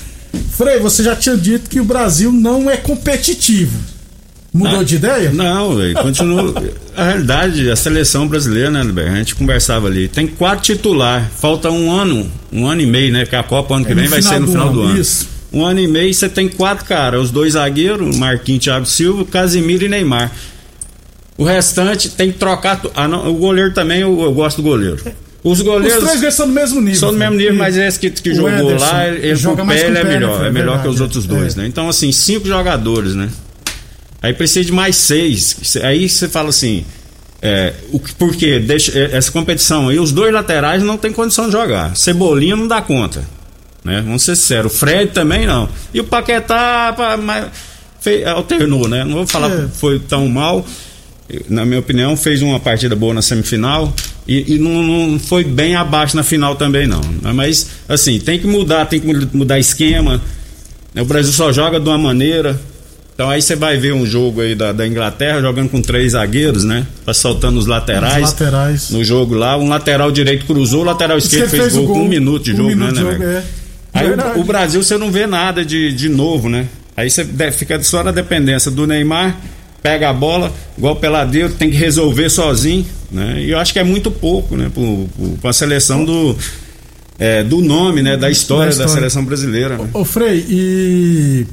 Frei, 0.52 0.78
você 0.78 1.02
já 1.02 1.14
tinha 1.14 1.36
dito 1.36 1.68
que 1.68 1.80
o 1.80 1.84
Brasil 1.84 2.32
não 2.32 2.70
é 2.70 2.76
competitivo. 2.76 3.78
Mudou 4.52 4.80
ah, 4.80 4.84
de 4.84 4.96
ideia? 4.96 5.30
Não, 5.30 5.76
continua. 6.02 6.54
a 6.96 7.04
realidade, 7.04 7.70
a 7.70 7.76
seleção 7.76 8.26
brasileira, 8.26 8.70
né, 8.70 8.82
a 9.12 9.16
gente 9.16 9.36
conversava 9.36 9.86
ali. 9.86 10.08
Tem 10.08 10.26
quatro 10.26 10.64
titular, 10.64 11.30
falta 11.36 11.70
um 11.70 11.90
ano, 11.90 12.30
um 12.52 12.66
ano 12.66 12.80
e 12.80 12.86
meio, 12.86 13.12
né? 13.12 13.24
Que 13.24 13.36
a 13.36 13.44
Copa 13.44 13.76
ano 13.76 13.84
que 13.84 13.92
é 13.92 13.94
vem 13.94 14.08
vai 14.08 14.20
ser 14.20 14.40
no 14.40 14.48
final 14.48 14.72
do 14.72 14.82
ano. 14.82 15.00
Isso 15.00 15.40
um 15.52 15.64
ano 15.64 15.80
e 15.80 15.88
meio 15.88 16.12
você 16.12 16.28
tem 16.28 16.48
quatro 16.48 16.84
caras, 16.84 17.20
os 17.22 17.30
dois 17.30 17.54
zagueiros, 17.54 18.16
Marquinhos, 18.16 18.64
Thiago 18.64 18.86
Silva, 18.86 19.24
Casimiro 19.24 19.84
e 19.84 19.88
Neymar. 19.88 20.30
O 21.36 21.44
restante 21.44 22.10
tem 22.10 22.30
que 22.30 22.38
trocar. 22.38 22.80
Ah, 22.94 23.08
não, 23.08 23.30
o 23.30 23.34
goleiro 23.34 23.72
também, 23.72 24.00
eu, 24.00 24.20
eu, 24.20 24.32
gosto 24.32 24.58
do 24.58 24.62
goleiro. 24.62 24.98
Os 25.42 25.62
goleiros. 25.62 26.02
Os 26.02 26.20
três 26.20 26.34
são 26.34 26.46
do 26.46 26.52
mesmo 26.52 26.80
nível. 26.80 27.00
São 27.00 27.12
do 27.12 27.18
mesmo 27.18 27.36
nível, 27.36 27.54
mas 27.54 27.76
esse 27.76 27.98
que, 27.98 28.10
que 28.10 28.34
jogou 28.34 28.50
Ederson, 28.52 28.84
lá, 28.84 29.08
ele 29.08 29.34
joga 29.34 29.56
com 29.56 29.62
o 29.62 29.68
pé, 29.68 29.86
ele 29.86 29.98
é 29.98 30.04
melhor. 30.04 30.44
É, 30.44 30.50
melhor 30.50 30.82
que 30.82 30.88
os 30.88 31.00
outros 31.00 31.26
dois, 31.26 31.56
é. 31.56 31.62
né? 31.62 31.66
Então, 31.66 31.88
assim, 31.88 32.12
cinco 32.12 32.46
jogadores, 32.46 33.14
né? 33.14 33.30
Aí 34.22 34.32
precisa 34.34 34.64
de 34.64 34.72
mais 34.72 34.96
seis. 34.96 35.76
Aí 35.82 36.08
você 36.08 36.28
fala 36.28 36.50
assim. 36.50 36.84
É, 37.42 37.72
o, 37.90 37.98
por 37.98 38.36
quê? 38.36 38.58
Deixa, 38.58 38.98
é, 38.98 39.16
essa 39.16 39.32
competição 39.32 39.88
aí, 39.88 39.98
os 39.98 40.12
dois 40.12 40.30
laterais 40.30 40.82
não 40.82 40.98
tem 40.98 41.10
condição 41.10 41.46
de 41.46 41.52
jogar. 41.52 41.96
Cebolinha 41.96 42.54
não 42.54 42.68
dá 42.68 42.82
conta 42.82 43.24
né? 43.84 44.02
Vamos 44.04 44.22
ser 44.22 44.36
sérios. 44.36 44.72
O 44.72 44.76
Fred 44.76 45.12
também 45.12 45.46
não. 45.46 45.68
E 45.92 46.00
o 46.00 46.04
Paquetá 46.04 46.94
mas, 47.22 47.46
fez, 48.00 48.26
alternou, 48.26 48.88
né? 48.88 49.04
Não 49.04 49.14
vou 49.14 49.26
falar 49.26 49.50
é. 49.50 49.66
que 49.66 49.76
foi 49.76 49.98
tão 49.98 50.28
mal. 50.28 50.64
Na 51.48 51.64
minha 51.64 51.78
opinião, 51.78 52.16
fez 52.16 52.42
uma 52.42 52.58
partida 52.58 52.96
boa 52.96 53.14
na 53.14 53.22
semifinal 53.22 53.94
e, 54.26 54.54
e 54.54 54.58
não, 54.58 54.82
não, 54.82 55.18
foi 55.18 55.44
bem 55.44 55.76
abaixo 55.76 56.16
na 56.16 56.24
final 56.24 56.56
também, 56.56 56.88
não. 56.88 57.00
Mas, 57.32 57.68
assim, 57.88 58.18
tem 58.18 58.36
que 58.36 58.48
mudar, 58.48 58.84
tem 58.86 58.98
que 58.98 59.28
mudar 59.32 59.58
esquema. 59.58 60.20
O 60.96 61.04
Brasil 61.04 61.32
só 61.32 61.52
joga 61.52 61.78
de 61.78 61.88
uma 61.88 61.98
maneira. 61.98 62.60
Então 63.20 63.28
aí 63.28 63.42
você 63.42 63.54
vai 63.54 63.76
ver 63.76 63.92
um 63.92 64.06
jogo 64.06 64.40
aí 64.40 64.54
da, 64.54 64.72
da 64.72 64.86
Inglaterra 64.86 65.42
jogando 65.42 65.68
com 65.68 65.82
três 65.82 66.12
zagueiros, 66.12 66.64
né? 66.64 66.86
Tá 67.04 67.12
soltando 67.12 67.58
os 67.58 67.66
laterais. 67.66 68.24
Os 68.24 68.30
laterais. 68.30 68.90
No 68.90 69.04
jogo 69.04 69.34
lá, 69.34 69.58
um 69.58 69.68
lateral 69.68 70.10
direito 70.10 70.46
cruzou, 70.46 70.80
o 70.80 70.84
lateral 70.84 71.18
esquerdo 71.18 71.50
fez, 71.50 71.64
fez 71.64 71.74
gol, 71.74 71.86
gol, 71.86 71.96
com 71.96 72.04
um 72.04 72.08
minuto 72.08 72.44
de 72.44 72.52
um 72.52 72.56
jogo, 72.56 72.68
minuto 72.70 72.94
né, 72.94 73.02
né, 73.02 73.12
jogo, 73.12 73.24
é. 73.24 73.42
Aí 73.92 74.06
o, 74.10 74.40
o, 74.40 74.44
Brasil 74.44 74.82
você 74.82 74.96
não 74.96 75.12
vê 75.12 75.26
nada 75.26 75.62
de, 75.62 75.92
de 75.92 76.08
novo, 76.08 76.48
né? 76.48 76.66
Aí 76.96 77.10
você 77.10 77.26
fica 77.52 77.82
só 77.82 78.02
na 78.02 78.10
dependência 78.10 78.70
do 78.70 78.86
Neymar, 78.86 79.38
pega 79.82 80.08
a 80.08 80.14
bola, 80.14 80.50
igual 80.78 80.96
peladeiro, 80.96 81.50
tem 81.50 81.70
que 81.70 81.76
resolver 81.76 82.30
sozinho, 82.30 82.86
né? 83.12 83.34
E 83.38 83.50
eu 83.50 83.58
acho 83.58 83.70
que 83.70 83.78
é 83.78 83.84
muito 83.84 84.10
pouco, 84.10 84.56
né? 84.56 84.70
Para 85.42 85.50
a 85.50 85.52
seleção 85.52 86.06
do, 86.06 86.34
é, 87.18 87.44
do 87.44 87.60
nome, 87.60 88.00
né? 88.00 88.16
Da 88.16 88.30
história 88.30 88.64
da, 88.64 88.70
história. 88.70 88.88
da 88.88 88.94
seleção 88.94 89.22
brasileira. 89.26 89.76
Né? 89.76 89.90
Ô, 89.92 90.00
ô, 90.00 90.04
Frei, 90.06 90.42
e. 90.48 91.46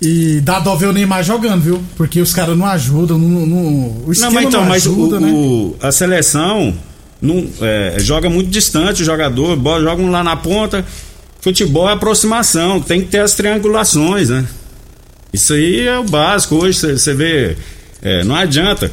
E 0.00 0.40
dá 0.40 0.58
dó 0.58 0.74
ver 0.74 0.86
o 0.86 0.92
Neymar 0.92 1.22
jogando, 1.22 1.62
viu? 1.62 1.82
Porque 1.96 2.20
os 2.20 2.32
caras 2.32 2.56
não 2.56 2.66
ajudam, 2.66 3.16
não, 3.16 3.46
não, 3.46 3.56
o 3.56 4.12
não, 4.18 4.30
mas 4.30 4.44
então, 4.44 4.64
não 4.64 4.72
ajuda, 4.72 5.20
mas 5.20 5.32
o, 5.32 5.68
né? 5.68 5.88
a 5.88 5.92
seleção 5.92 6.74
não, 7.22 7.46
é, 7.60 7.96
joga 8.00 8.28
muito 8.28 8.50
distante 8.50 9.02
o 9.02 9.04
jogador, 9.04 9.56
jogam 9.80 10.10
lá 10.10 10.22
na 10.22 10.36
ponta. 10.36 10.84
Futebol 11.40 11.88
é 11.88 11.92
aproximação, 11.92 12.80
tem 12.80 13.02
que 13.02 13.08
ter 13.08 13.20
as 13.20 13.34
triangulações, 13.34 14.30
né? 14.30 14.44
Isso 15.32 15.52
aí 15.52 15.86
é 15.86 15.98
o 15.98 16.04
básico. 16.04 16.56
Hoje 16.56 16.78
você 16.78 17.14
vê, 17.14 17.56
é, 18.02 18.24
não 18.24 18.34
adianta. 18.34 18.90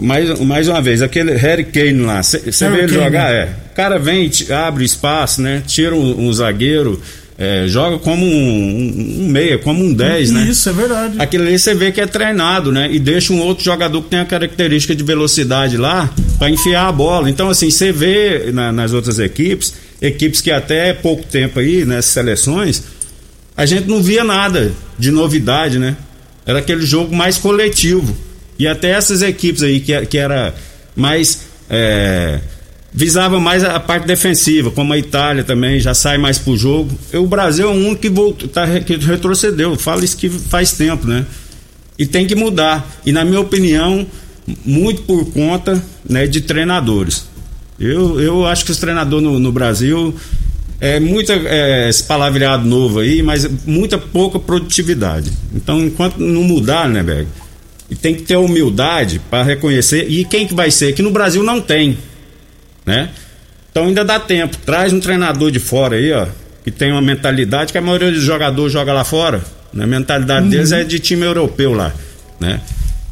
Mais, 0.00 0.40
mais 0.40 0.68
uma 0.68 0.82
vez, 0.82 1.00
aquele 1.00 1.32
Harry 1.34 1.64
Kane 1.64 2.00
lá, 2.00 2.22
você 2.22 2.38
vê 2.40 2.80
ele 2.80 2.88
jogar, 2.88 3.32
é. 3.32 3.54
O 3.70 3.76
cara 3.76 3.98
vem, 3.98 4.30
abre 4.66 4.84
espaço, 4.84 5.40
né? 5.40 5.62
Tira 5.66 5.94
um, 5.94 6.28
um 6.28 6.32
zagueiro, 6.32 7.00
é, 7.40 7.66
joga 7.66 7.98
como 7.98 8.26
um, 8.26 9.22
um, 9.22 9.28
meia, 9.30 9.56
como 9.56 9.82
um 9.82 9.94
10, 9.94 10.30
né? 10.30 10.42
Isso, 10.50 10.68
é 10.68 10.72
verdade. 10.74 11.14
Aquilo 11.18 11.44
ali 11.44 11.58
você 11.58 11.74
vê 11.74 11.90
que 11.90 11.98
é 11.98 12.06
treinado, 12.06 12.70
né? 12.70 12.92
E 12.92 12.98
deixa 12.98 13.32
um 13.32 13.40
outro 13.40 13.64
jogador 13.64 14.02
que 14.02 14.10
tem 14.10 14.18
a 14.18 14.26
característica 14.26 14.94
de 14.94 15.02
velocidade 15.02 15.78
lá 15.78 16.12
para 16.38 16.50
enfiar 16.50 16.86
a 16.86 16.92
bola. 16.92 17.30
Então, 17.30 17.48
assim, 17.48 17.70
você 17.70 17.90
vê 17.92 18.52
na, 18.52 18.70
nas 18.70 18.92
outras 18.92 19.18
equipes, 19.18 19.72
equipes 20.02 20.42
que 20.42 20.50
até 20.50 20.92
pouco 20.92 21.24
tempo 21.24 21.60
aí, 21.60 21.86
nessas 21.86 22.12
seleções, 22.12 22.82
a 23.56 23.64
gente 23.64 23.88
não 23.88 24.02
via 24.02 24.22
nada 24.22 24.72
de 24.98 25.10
novidade, 25.10 25.78
né? 25.78 25.96
Era 26.44 26.58
aquele 26.58 26.82
jogo 26.82 27.16
mais 27.16 27.38
coletivo. 27.38 28.14
E 28.58 28.68
até 28.68 28.90
essas 28.90 29.22
equipes 29.22 29.62
aí 29.62 29.80
que, 29.80 29.98
que 30.04 30.18
era 30.18 30.54
mais. 30.94 31.46
É, 31.70 32.38
visava 32.92 33.38
mais 33.38 33.62
a 33.62 33.78
parte 33.78 34.06
defensiva, 34.06 34.70
como 34.70 34.92
a 34.92 34.98
Itália 34.98 35.44
também 35.44 35.78
já 35.78 35.94
sai 35.94 36.18
mais 36.18 36.38
pro 36.38 36.56
jogo. 36.56 36.90
O 37.14 37.26
Brasil 37.26 37.68
é 37.68 37.70
um 37.70 37.94
que, 37.94 38.08
voltou, 38.08 38.48
tá, 38.48 38.66
que 38.80 38.96
retrocedeu. 38.96 39.76
Fala 39.76 40.04
isso 40.04 40.16
que 40.16 40.28
faz 40.28 40.72
tempo, 40.72 41.06
né? 41.06 41.24
E 41.98 42.06
tem 42.06 42.26
que 42.26 42.34
mudar. 42.34 42.88
E 43.04 43.12
na 43.12 43.24
minha 43.24 43.40
opinião, 43.40 44.06
muito 44.64 45.02
por 45.02 45.30
conta 45.32 45.82
né, 46.08 46.26
de 46.26 46.40
treinadores. 46.40 47.26
Eu, 47.78 48.20
eu 48.20 48.46
acho 48.46 48.64
que 48.64 48.70
os 48.70 48.78
treinadores 48.78 49.24
no, 49.24 49.38
no 49.38 49.52
Brasil 49.52 50.14
é 50.80 50.98
muita 50.98 51.34
é, 51.34 51.88
esse 51.88 52.02
palavreado 52.04 52.66
novo 52.66 53.00
aí, 53.00 53.22
mas 53.22 53.48
muita 53.66 53.98
pouca 53.98 54.38
produtividade. 54.38 55.30
Então, 55.54 55.80
enquanto 55.80 56.18
não 56.18 56.42
mudar, 56.42 56.88
né, 56.88 57.02
Berg? 57.02 57.28
E 57.90 57.94
tem 57.94 58.14
que 58.14 58.22
ter 58.22 58.36
humildade 58.36 59.20
para 59.30 59.42
reconhecer. 59.42 60.06
E 60.08 60.24
quem 60.24 60.46
que 60.46 60.54
vai 60.54 60.70
ser? 60.70 60.92
Que 60.94 61.02
no 61.02 61.10
Brasil 61.10 61.42
não 61.42 61.60
tem. 61.60 61.98
Né? 62.90 63.08
Então 63.70 63.86
ainda 63.86 64.04
dá 64.04 64.18
tempo. 64.18 64.56
Traz 64.66 64.92
um 64.92 64.98
treinador 64.98 65.50
de 65.50 65.60
fora 65.60 65.96
aí, 65.96 66.12
ó. 66.12 66.26
Que 66.64 66.70
tem 66.70 66.90
uma 66.90 67.00
mentalidade 67.00 67.70
que 67.70 67.78
a 67.78 67.80
maioria 67.80 68.10
dos 68.10 68.22
jogadores 68.22 68.72
joga 68.72 68.92
lá 68.92 69.04
fora. 69.04 69.40
Né? 69.72 69.84
A 69.84 69.86
mentalidade 69.86 70.44
uhum. 70.44 70.50
deles 70.50 70.72
é 70.72 70.82
de 70.82 70.98
time 70.98 71.24
europeu 71.24 71.72
lá. 71.72 71.92
Né? 72.40 72.60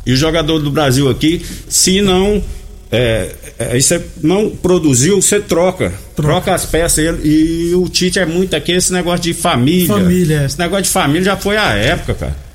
E 0.04 0.12
o 0.12 0.16
jogador 0.16 0.58
do 0.58 0.70
Brasil 0.70 1.08
aqui, 1.08 1.44
se 1.68 2.02
não. 2.02 2.42
É, 2.90 3.30
é, 3.58 3.78
você 3.78 4.02
não 4.22 4.50
produziu, 4.50 5.20
você 5.20 5.38
troca. 5.38 5.92
troca. 6.16 6.32
Troca 6.32 6.54
as 6.54 6.64
peças. 6.64 7.04
E, 7.22 7.70
e 7.70 7.74
o 7.74 7.88
Tite 7.88 8.18
é 8.18 8.26
muito 8.26 8.56
aqui, 8.56 8.72
esse 8.72 8.92
negócio 8.92 9.20
de 9.20 9.34
família. 9.34 9.86
Família. 9.86 10.44
Esse 10.44 10.58
negócio 10.58 10.84
de 10.84 10.90
família 10.90 11.22
já 11.22 11.36
foi 11.36 11.56
a 11.56 11.74
época, 11.74 12.14
cara. 12.14 12.47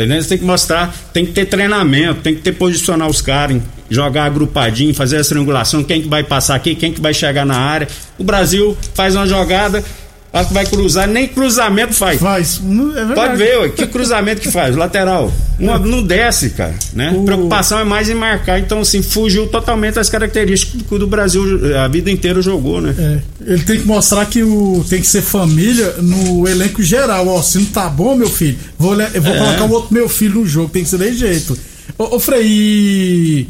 Entendeu? 0.00 0.22
Você 0.22 0.30
tem 0.30 0.38
que 0.38 0.44
mostrar, 0.44 0.94
tem 1.12 1.26
que 1.26 1.32
ter 1.32 1.44
treinamento, 1.44 2.22
tem 2.22 2.34
que 2.34 2.40
ter 2.40 2.52
posicionar 2.52 3.06
os 3.06 3.20
caras, 3.20 3.60
jogar 3.90 4.24
agrupadinho, 4.24 4.94
fazer 4.94 5.18
a 5.18 5.24
triangulação, 5.24 5.84
quem 5.84 6.00
que 6.00 6.08
vai 6.08 6.24
passar 6.24 6.54
aqui, 6.54 6.74
quem 6.74 6.90
que 6.90 7.02
vai 7.02 7.12
chegar 7.12 7.44
na 7.44 7.58
área. 7.58 7.86
O 8.18 8.24
Brasil 8.24 8.74
faz 8.94 9.14
uma 9.14 9.26
jogada, 9.26 9.84
ela 10.32 10.44
vai 10.44 10.64
cruzar, 10.64 11.08
nem 11.08 11.26
cruzamento 11.26 11.92
faz. 11.92 12.20
Faz. 12.20 12.60
É 12.96 13.14
Pode 13.14 13.36
ver, 13.36 13.58
ué, 13.58 13.68
que 13.70 13.84
cruzamento 13.88 14.40
que 14.40 14.50
faz? 14.50 14.76
Lateral. 14.76 15.32
Não, 15.58 15.76
não 15.78 16.02
desce, 16.02 16.50
cara. 16.50 16.74
Né? 16.94 17.12
O... 17.16 17.24
Preocupação 17.24 17.80
é 17.80 17.84
mais 17.84 18.08
em 18.08 18.14
marcar. 18.14 18.60
Então, 18.60 18.80
assim, 18.80 19.02
fugiu 19.02 19.48
totalmente 19.48 19.94
das 19.94 20.08
características 20.08 20.82
que 20.82 20.94
o 20.94 20.98
do 20.98 21.06
Brasil 21.08 21.42
a 21.76 21.88
vida 21.88 22.10
inteira 22.12 22.40
jogou, 22.40 22.80
né? 22.80 22.94
É. 22.96 23.52
Ele 23.52 23.62
tem 23.64 23.80
que 23.80 23.86
mostrar 23.86 24.24
que 24.26 24.42
o, 24.42 24.84
tem 24.88 25.00
que 25.00 25.06
ser 25.06 25.20
família 25.20 25.96
no 25.98 26.46
elenco 26.46 26.80
geral. 26.80 27.26
Ó, 27.26 27.42
se 27.42 27.58
não 27.58 27.66
tá 27.66 27.88
bom, 27.88 28.14
meu 28.14 28.30
filho, 28.30 28.56
vou, 28.78 28.94
eu 29.00 29.22
vou 29.22 29.34
é. 29.34 29.38
colocar 29.38 29.64
o 29.64 29.70
outro 29.70 29.92
meu 29.92 30.08
filho 30.08 30.40
no 30.40 30.46
jogo. 30.46 30.68
Tem 30.68 30.84
que 30.84 30.88
ser 30.88 30.98
de 30.98 31.18
jeito. 31.18 31.58
Ô, 31.98 32.16
ô 32.16 32.20
Frei, 32.20 33.48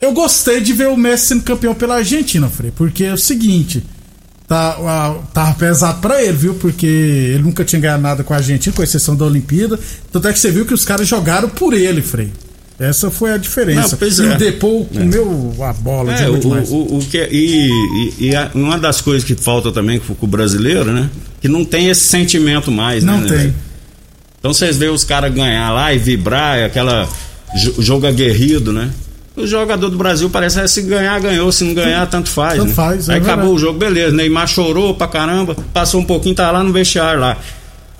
eu 0.00 0.12
gostei 0.12 0.60
de 0.60 0.72
ver 0.72 0.88
o 0.88 0.96
Messi 0.96 1.26
sendo 1.26 1.44
campeão 1.44 1.76
pela 1.76 1.96
Argentina, 1.96 2.48
Frei, 2.48 2.72
porque 2.74 3.04
é 3.04 3.12
o 3.12 3.16
seguinte 3.16 3.84
tá, 4.46 5.16
tava 5.32 5.54
pesado 5.54 6.00
para 6.00 6.22
ele, 6.22 6.36
viu? 6.36 6.54
Porque 6.54 6.86
ele 6.86 7.42
nunca 7.42 7.64
tinha 7.64 7.80
ganhado 7.80 8.02
nada 8.02 8.24
com 8.24 8.32
a 8.32 8.36
Argentina, 8.36 8.74
com 8.74 8.82
exceção 8.82 9.16
da 9.16 9.24
Olimpíada. 9.24 9.78
Tanto 10.12 10.28
é 10.28 10.32
que 10.32 10.38
você 10.38 10.50
viu 10.50 10.64
que 10.64 10.74
os 10.74 10.84
caras 10.84 11.06
jogaram 11.06 11.48
por 11.48 11.74
ele, 11.74 12.02
Frei. 12.02 12.30
Essa 12.78 13.10
foi 13.10 13.32
a 13.32 13.38
diferença. 13.38 13.98
Não, 13.98 14.06
e 14.06 14.32
é. 14.32 14.34
o 14.34 14.38
Depou 14.38 14.88
é. 14.94 14.98
comeu 14.98 15.54
a 15.60 15.72
bola. 15.72 16.12
É, 16.12 16.28
o, 16.28 16.34
o, 16.34 16.98
o, 16.98 17.06
que, 17.06 17.18
é, 17.18 17.28
e, 17.32 17.70
e, 18.20 18.30
e, 18.30 18.32
uma 18.54 18.78
das 18.78 19.00
coisas 19.00 19.24
que 19.24 19.34
falta 19.34 19.72
também 19.72 19.98
com 19.98 20.14
o 20.20 20.26
brasileiro, 20.28 20.92
né? 20.92 21.08
Que 21.40 21.48
não 21.48 21.64
tem 21.64 21.88
esse 21.88 22.02
sentimento 22.02 22.70
mais, 22.70 23.02
não 23.02 23.14
né? 23.14 23.20
Não 23.20 23.28
tem. 23.28 23.46
Né? 23.46 23.54
Então 24.38 24.52
vocês 24.52 24.76
veem 24.76 24.92
os 24.92 25.04
caras 25.04 25.32
ganhar 25.32 25.72
lá 25.72 25.92
e 25.94 25.98
vibrar, 25.98 26.64
aquela 26.64 27.08
jogo 27.78 28.06
aguerrido, 28.06 28.72
né? 28.72 28.90
O 29.36 29.46
jogador 29.46 29.90
do 29.90 29.98
Brasil 29.98 30.30
parece 30.30 30.58
que 30.60 30.68
se 30.68 30.82
ganhar, 30.82 31.20
ganhou, 31.20 31.52
se 31.52 31.62
não 31.62 31.74
ganhar, 31.74 32.06
tanto 32.06 32.30
faz. 32.30 32.54
Tanto 32.54 32.68
né? 32.68 32.74
faz, 32.74 33.08
é 33.08 33.14
Aí 33.14 33.20
acabou 33.20 33.54
o 33.54 33.58
jogo, 33.58 33.78
beleza. 33.78 34.16
Neymar 34.16 34.48
chorou 34.48 34.94
pra 34.94 35.06
caramba, 35.06 35.54
passou 35.74 36.00
um 36.00 36.04
pouquinho, 36.04 36.34
tá 36.34 36.50
lá 36.50 36.64
no 36.64 36.72
vestiário 36.72 37.20
lá. 37.20 37.36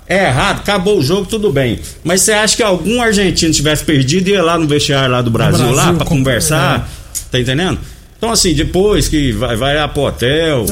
É 0.09 0.25
errado, 0.25 0.59
acabou 0.59 0.97
o 0.97 1.03
jogo, 1.03 1.25
tudo 1.25 1.51
bem. 1.51 1.79
Mas 2.03 2.21
você 2.21 2.31
acha 2.31 2.55
que 2.55 2.63
algum 2.63 3.01
argentino 3.01 3.53
tivesse 3.53 3.83
perdido 3.83 4.29
ia 4.29 4.41
lá 4.41 4.57
no 4.57 4.65
vestiário 4.65 5.11
lá 5.11 5.21
do 5.21 5.29
Brasil, 5.29 5.59
Brasil 5.59 5.75
lá 5.75 5.93
para 5.93 6.05
conversar? 6.05 6.89
É. 7.13 7.29
Tá 7.29 7.39
entendendo? 7.39 7.77
Então, 8.17 8.31
assim, 8.31 8.53
depois 8.55 9.07
que 9.07 9.31
vai, 9.31 9.55
vai 9.55 9.75
lá 9.75 9.87
pro 9.87 10.03
hotel, 10.03 10.65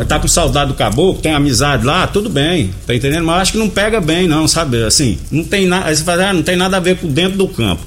é. 0.00 0.04
tá 0.04 0.20
com 0.20 0.28
saudade 0.28 0.68
do 0.68 0.74
caboclo, 0.74 1.20
tem 1.20 1.34
amizade 1.34 1.84
lá, 1.84 2.06
tudo 2.06 2.30
bem, 2.30 2.72
tá 2.86 2.94
entendendo? 2.94 3.24
Mas 3.24 3.42
acho 3.42 3.52
que 3.52 3.58
não 3.58 3.68
pega 3.68 4.00
bem, 4.00 4.28
não, 4.28 4.46
sabe? 4.46 4.84
Assim, 4.84 5.18
não 5.30 5.42
tem 5.42 5.66
nada. 5.66 5.86
Aí 5.86 5.96
você 5.96 6.04
fala, 6.04 6.28
ah, 6.28 6.32
não 6.32 6.44
tem 6.44 6.54
nada 6.54 6.76
a 6.76 6.80
ver 6.80 6.98
com 6.98 7.08
dentro 7.08 7.36
do 7.38 7.48
campo. 7.48 7.82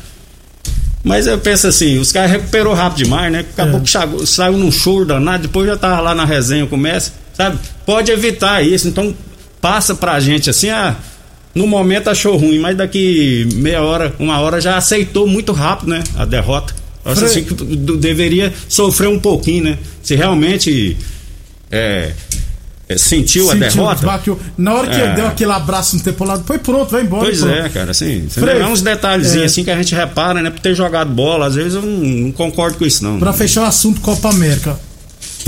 Mas 1.05 1.27
eu 1.27 1.37
penso 1.37 1.67
assim, 1.67 1.99
os 1.99 2.11
caras 2.11 2.31
recuperou 2.31 2.73
rápido 2.73 3.03
demais, 3.03 3.31
né? 3.31 3.45
Acabou 3.53 3.79
é. 3.79 3.83
que 3.83 3.89
saiu, 3.91 4.25
saiu 4.25 4.57
num 4.57 4.71
choro 4.71 5.05
danado, 5.05 5.43
depois 5.43 5.67
já 5.67 5.77
tava 5.77 6.01
lá 6.01 6.15
na 6.15 6.25
resenha, 6.25 6.65
começa, 6.65 7.13
sabe? 7.31 7.59
Pode 7.85 8.11
evitar 8.11 8.65
isso, 8.65 8.87
então 8.87 9.15
passa 9.61 9.93
pra 9.93 10.19
gente 10.19 10.49
assim, 10.49 10.71
ah, 10.71 10.95
no 11.53 11.67
momento 11.67 12.09
achou 12.09 12.35
ruim, 12.35 12.57
mas 12.57 12.75
daqui 12.75 13.47
meia 13.53 13.83
hora, 13.83 14.15
uma 14.17 14.39
hora 14.39 14.59
já 14.59 14.77
aceitou 14.77 15.27
muito 15.27 15.51
rápido, 15.53 15.89
né? 15.89 16.03
A 16.17 16.25
derrota. 16.25 16.73
Acho 17.05 17.25
assim 17.25 17.43
que 17.43 17.53
deveria 17.53 18.51
sofrer 18.67 19.07
um 19.07 19.19
pouquinho, 19.19 19.65
né? 19.65 19.77
Se 20.01 20.15
realmente 20.15 20.97
é, 21.69 22.13
é, 22.87 22.97
sentiu, 22.97 23.47
sentiu, 23.47 23.51
a 23.51 23.53
derrota. 23.55 24.05
Bateu. 24.05 24.39
Na 24.57 24.75
hora 24.75 24.87
que 24.87 24.95
é. 24.95 25.05
ele 25.05 25.15
deu 25.15 25.27
aquele 25.27 25.51
abraço 25.51 25.95
no 25.97 26.03
tempo 26.03 26.23
lado, 26.23 26.43
foi 26.45 26.59
pronto, 26.59 26.91
vai 26.91 27.01
embora. 27.01 27.25
Pois 27.25 27.43
é, 27.43 27.67
cara, 27.69 27.91
assim, 27.91 28.27
é 28.37 28.65
uns 28.67 28.81
detalhezinhos 28.81 29.43
é. 29.43 29.45
assim 29.45 29.63
que 29.63 29.71
a 29.71 29.75
gente 29.75 29.95
repara, 29.95 30.41
né? 30.41 30.51
Por 30.51 30.59
ter 30.59 30.75
jogado 30.75 31.09
bola, 31.11 31.47
às 31.47 31.55
vezes 31.55 31.73
eu 31.73 31.81
não, 31.81 31.97
não 31.97 32.31
concordo 32.31 32.77
com 32.77 32.85
isso, 32.85 33.03
não. 33.03 33.17
Pra 33.17 33.33
fechar 33.33 33.63
o 33.63 33.65
assunto 33.65 34.01
Copa 34.01 34.29
América. 34.29 34.79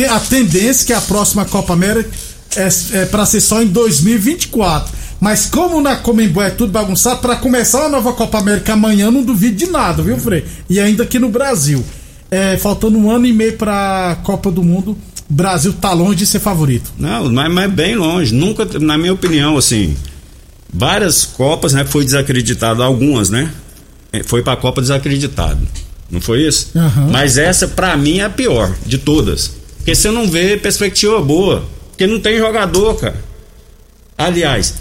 A 0.09 0.19
tendência 0.19 0.83
é 0.83 0.85
que 0.87 0.93
a 0.93 1.01
próxima 1.01 1.45
Copa 1.45 1.73
América 1.73 2.09
é, 2.55 2.67
é 3.01 3.05
para 3.05 3.25
ser 3.25 3.41
só 3.41 3.61
em 3.61 3.67
2024. 3.67 5.07
Mas 5.19 5.47
como 5.47 5.81
na 5.81 5.95
Comembol 5.95 6.43
é 6.43 6.51
tudo 6.51 6.71
bagunçado, 6.71 7.21
para 7.21 7.35
começar 7.35 7.85
a 7.85 7.89
nova 7.89 8.13
Copa 8.13 8.37
América 8.37 8.73
amanhã, 8.73 9.09
não 9.09 9.23
duvido 9.23 9.55
de 9.55 9.67
nada, 9.67 10.03
viu, 10.03 10.17
Frei? 10.17 10.45
E 10.69 10.79
ainda 10.79 11.03
aqui 11.03 11.17
no 11.17 11.29
Brasil. 11.29 11.83
É, 12.29 12.57
faltando 12.57 12.97
um 12.97 13.09
ano 13.09 13.25
e 13.25 13.33
meio 13.33 13.53
para 13.53 14.17
Copa 14.23 14.51
do 14.51 14.61
Mundo 14.61 14.97
Brasil 15.29 15.73
tá 15.73 15.91
longe 15.93 16.19
de 16.19 16.25
ser 16.25 16.39
favorito. 16.39 16.91
Não, 16.97 17.31
mas, 17.31 17.51
mas 17.51 17.71
bem 17.71 17.95
longe. 17.95 18.33
Nunca, 18.33 18.65
na 18.79 18.97
minha 18.97 19.13
opinião, 19.13 19.57
assim, 19.57 19.95
várias 20.71 21.25
Copas, 21.25 21.73
né? 21.73 21.83
Foi 21.85 22.05
desacreditado, 22.05 22.81
algumas, 22.81 23.29
né? 23.29 23.51
É, 24.11 24.23
foi 24.23 24.41
pra 24.41 24.55
Copa 24.55 24.81
desacreditado. 24.81 25.67
Não 26.09 26.21
foi 26.21 26.47
isso? 26.47 26.71
Uhum. 26.75 27.11
Mas 27.11 27.37
essa, 27.37 27.67
para 27.67 27.97
mim, 27.97 28.19
é 28.19 28.23
a 28.23 28.29
pior 28.29 28.73
de 28.85 28.97
todas. 28.97 29.51
Porque 29.77 29.93
você 29.93 30.09
não 30.09 30.29
vê 30.29 30.55
perspectiva 30.55 31.21
boa. 31.21 31.65
Porque 31.89 32.07
não 32.07 32.19
tem 32.19 32.37
jogador, 32.37 32.95
cara. 32.95 33.21
Aliás, 34.17 34.75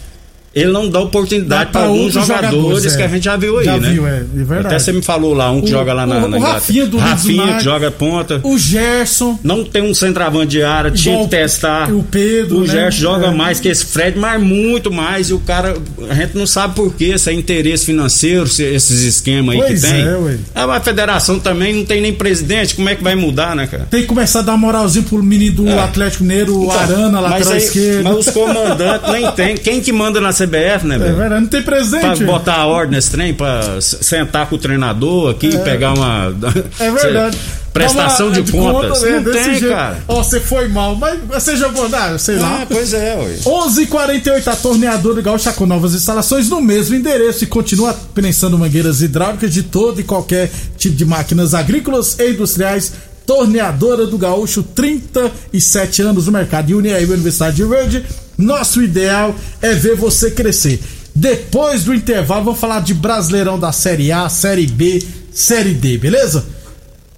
ele 0.56 0.72
não 0.72 0.88
dá 0.88 1.00
oportunidade 1.00 1.70
para 1.70 1.82
alguns 1.82 2.14
jogadores, 2.14 2.50
jogadores 2.50 2.94
é. 2.94 2.96
que 2.96 3.02
a 3.02 3.08
gente 3.08 3.24
já 3.24 3.36
viu 3.36 3.58
aí, 3.58 3.66
já 3.66 3.76
né? 3.76 3.90
Viu, 3.90 4.06
é, 4.06 4.20
é 4.20 4.22
verdade. 4.22 4.66
Até 4.68 4.78
você 4.78 4.90
me 4.90 5.02
falou 5.02 5.34
lá, 5.34 5.50
um 5.50 5.60
que 5.60 5.66
o, 5.66 5.70
joga 5.70 5.92
lá 5.92 6.06
na. 6.06 6.24
O, 6.24 6.28
na 6.28 6.38
o 6.38 6.40
Rafinha 6.40 6.86
do 6.86 6.96
Rafinha 6.96 7.58
que 7.58 7.64
joga 7.64 7.90
ponta. 7.90 8.40
O 8.42 8.56
Gerson. 8.56 9.38
Não 9.44 9.62
tem 9.62 9.82
um 9.82 9.92
centroavante 9.92 10.52
de 10.52 10.62
área, 10.62 10.90
tinha 10.90 11.22
que 11.24 11.28
testar. 11.28 11.92
O 11.92 12.02
Pedro. 12.02 12.56
O 12.56 12.60
né? 12.60 12.68
Gerson 12.68 12.98
joga 12.98 13.26
é. 13.26 13.30
mais 13.32 13.60
que 13.60 13.68
esse 13.68 13.84
Fred, 13.84 14.18
mas 14.18 14.42
muito 14.42 14.90
mais. 14.90 15.28
E 15.28 15.34
o 15.34 15.40
cara, 15.40 15.76
a 16.08 16.14
gente 16.14 16.38
não 16.38 16.46
sabe 16.46 16.74
por 16.74 16.94
quê, 16.94 17.18
se 17.18 17.28
é 17.28 17.34
interesse 17.34 17.84
financeiro, 17.84 18.46
se 18.46 18.62
esses 18.62 19.02
esquemas 19.02 19.56
aí 19.56 19.74
que 19.74 19.78
tem. 19.78 20.00
É, 20.00 20.16
ué. 20.16 20.38
A 20.54 20.80
federação 20.80 21.38
também 21.38 21.74
não 21.74 21.84
tem 21.84 22.00
nem 22.00 22.14
presidente, 22.14 22.74
como 22.74 22.88
é 22.88 22.96
que 22.96 23.04
vai 23.04 23.14
mudar, 23.14 23.54
né, 23.54 23.66
cara? 23.66 23.86
Tem 23.90 24.00
que 24.00 24.06
começar 24.06 24.38
a 24.38 24.42
dar 24.42 24.56
moralzinho 24.56 25.04
pro 25.04 25.22
menino 25.22 25.56
do 25.56 25.68
é. 25.68 25.78
Atlético 25.78 26.24
Mineiro, 26.24 26.58
o 26.60 26.64
então, 26.64 26.78
Arana, 26.78 27.20
lateral 27.20 27.56
esquerdo. 27.58 28.04
Mas 28.04 28.16
os 28.16 28.30
comandantes 28.30 29.12
nem 29.12 29.30
tem. 29.32 29.54
Quem 29.58 29.82
que 29.82 29.92
manda 29.92 30.18
na 30.18 30.32
CBF, 30.46 30.86
né, 30.86 30.94
é 30.94 30.98
velho? 30.98 31.16
verdade, 31.16 31.40
não 31.42 31.48
tem 31.48 31.62
presidente. 31.62 32.18
Pra 32.18 32.26
botar 32.26 32.54
a 32.54 32.66
ordem 32.66 32.96
nesse 32.96 33.10
trem, 33.10 33.34
pra 33.34 33.80
sentar 33.80 34.48
com 34.48 34.56
o 34.56 34.58
treinador 34.58 35.30
aqui 35.30 35.54
é. 35.54 35.58
pegar 35.58 35.92
uma. 35.92 36.34
É 36.78 36.90
verdade. 36.90 37.38
Prestação 37.76 38.30
de, 38.30 38.40
de 38.40 38.52
contas. 38.52 38.98
Conta, 38.98 39.10
né? 39.10 39.20
Não 39.20 39.32
tem, 39.32 39.44
jeito. 39.44 39.68
cara. 39.68 39.98
Ó, 40.08 40.22
você 40.22 40.40
foi 40.40 40.66
mal, 40.66 40.96
mas 40.96 41.20
você 41.28 41.56
jogou, 41.56 41.86
ah, 41.92 42.16
sei 42.18 42.36
lá. 42.36 42.60
Ah, 42.62 42.66
pois 42.66 42.94
é, 42.94 43.14
ué. 43.16 43.36
11:48 43.44 44.48
a 44.48 44.56
torneadora 44.56 45.20
Gaúcha 45.20 45.52
com 45.52 45.66
novas 45.66 45.94
instalações 45.94 46.48
no 46.48 46.62
mesmo 46.62 46.94
endereço 46.94 47.44
e 47.44 47.46
continua 47.46 47.94
prensando 48.14 48.58
mangueiras 48.58 49.02
hidráulicas 49.02 49.52
de 49.52 49.62
todo 49.62 50.00
e 50.00 50.04
qualquer 50.04 50.50
tipo 50.78 50.96
de 50.96 51.04
máquinas 51.04 51.52
agrícolas 51.52 52.18
e 52.18 52.30
industriais. 52.30 52.92
Torneadora 53.26 54.06
do 54.06 54.16
Gaúcho, 54.16 54.62
37 54.62 56.02
anos 56.02 56.26
no 56.26 56.32
mercado. 56.32 56.70
E 56.70 56.74
Uniaíba 56.74 57.14
Universidade 57.14 57.56
de 57.56 57.64
Verde. 57.64 58.04
Nosso 58.38 58.82
ideal 58.82 59.34
é 59.60 59.74
ver 59.74 59.96
você 59.96 60.30
crescer. 60.30 60.80
Depois 61.14 61.84
do 61.84 61.94
intervalo, 61.94 62.44
vamos 62.44 62.60
falar 62.60 62.80
de 62.80 62.94
Brasileirão 62.94 63.58
da 63.58 63.72
Série 63.72 64.12
A, 64.12 64.28
Série 64.28 64.66
B, 64.66 65.02
Série 65.32 65.72
D, 65.74 65.96
beleza? 65.98 66.44